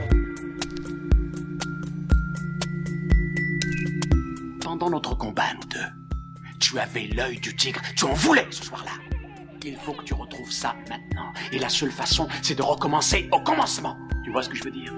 Pendant 4.61 4.89
notre 4.89 5.15
combat, 5.15 5.53
nous 5.53 5.67
deux, 5.69 6.49
tu 6.59 6.79
avais 6.79 7.07
l'œil 7.15 7.39
du 7.39 7.55
tigre. 7.55 7.81
Tu 7.95 8.05
en 8.05 8.13
voulais 8.13 8.47
ce 8.49 8.63
soir-là. 8.63 8.93
Il 9.63 9.75
faut 9.75 9.93
que 9.93 10.03
tu 10.03 10.15
retrouves 10.15 10.51
ça 10.51 10.75
maintenant. 10.89 11.31
Et 11.51 11.59
la 11.59 11.69
seule 11.69 11.91
façon, 11.91 12.27
c'est 12.41 12.55
de 12.55 12.63
recommencer 12.63 13.29
au 13.31 13.39
commencement. 13.41 13.95
Tu 14.25 14.31
vois 14.31 14.41
ce 14.41 14.49
que 14.49 14.55
je 14.55 14.63
veux 14.63 14.71
dire? 14.71 14.91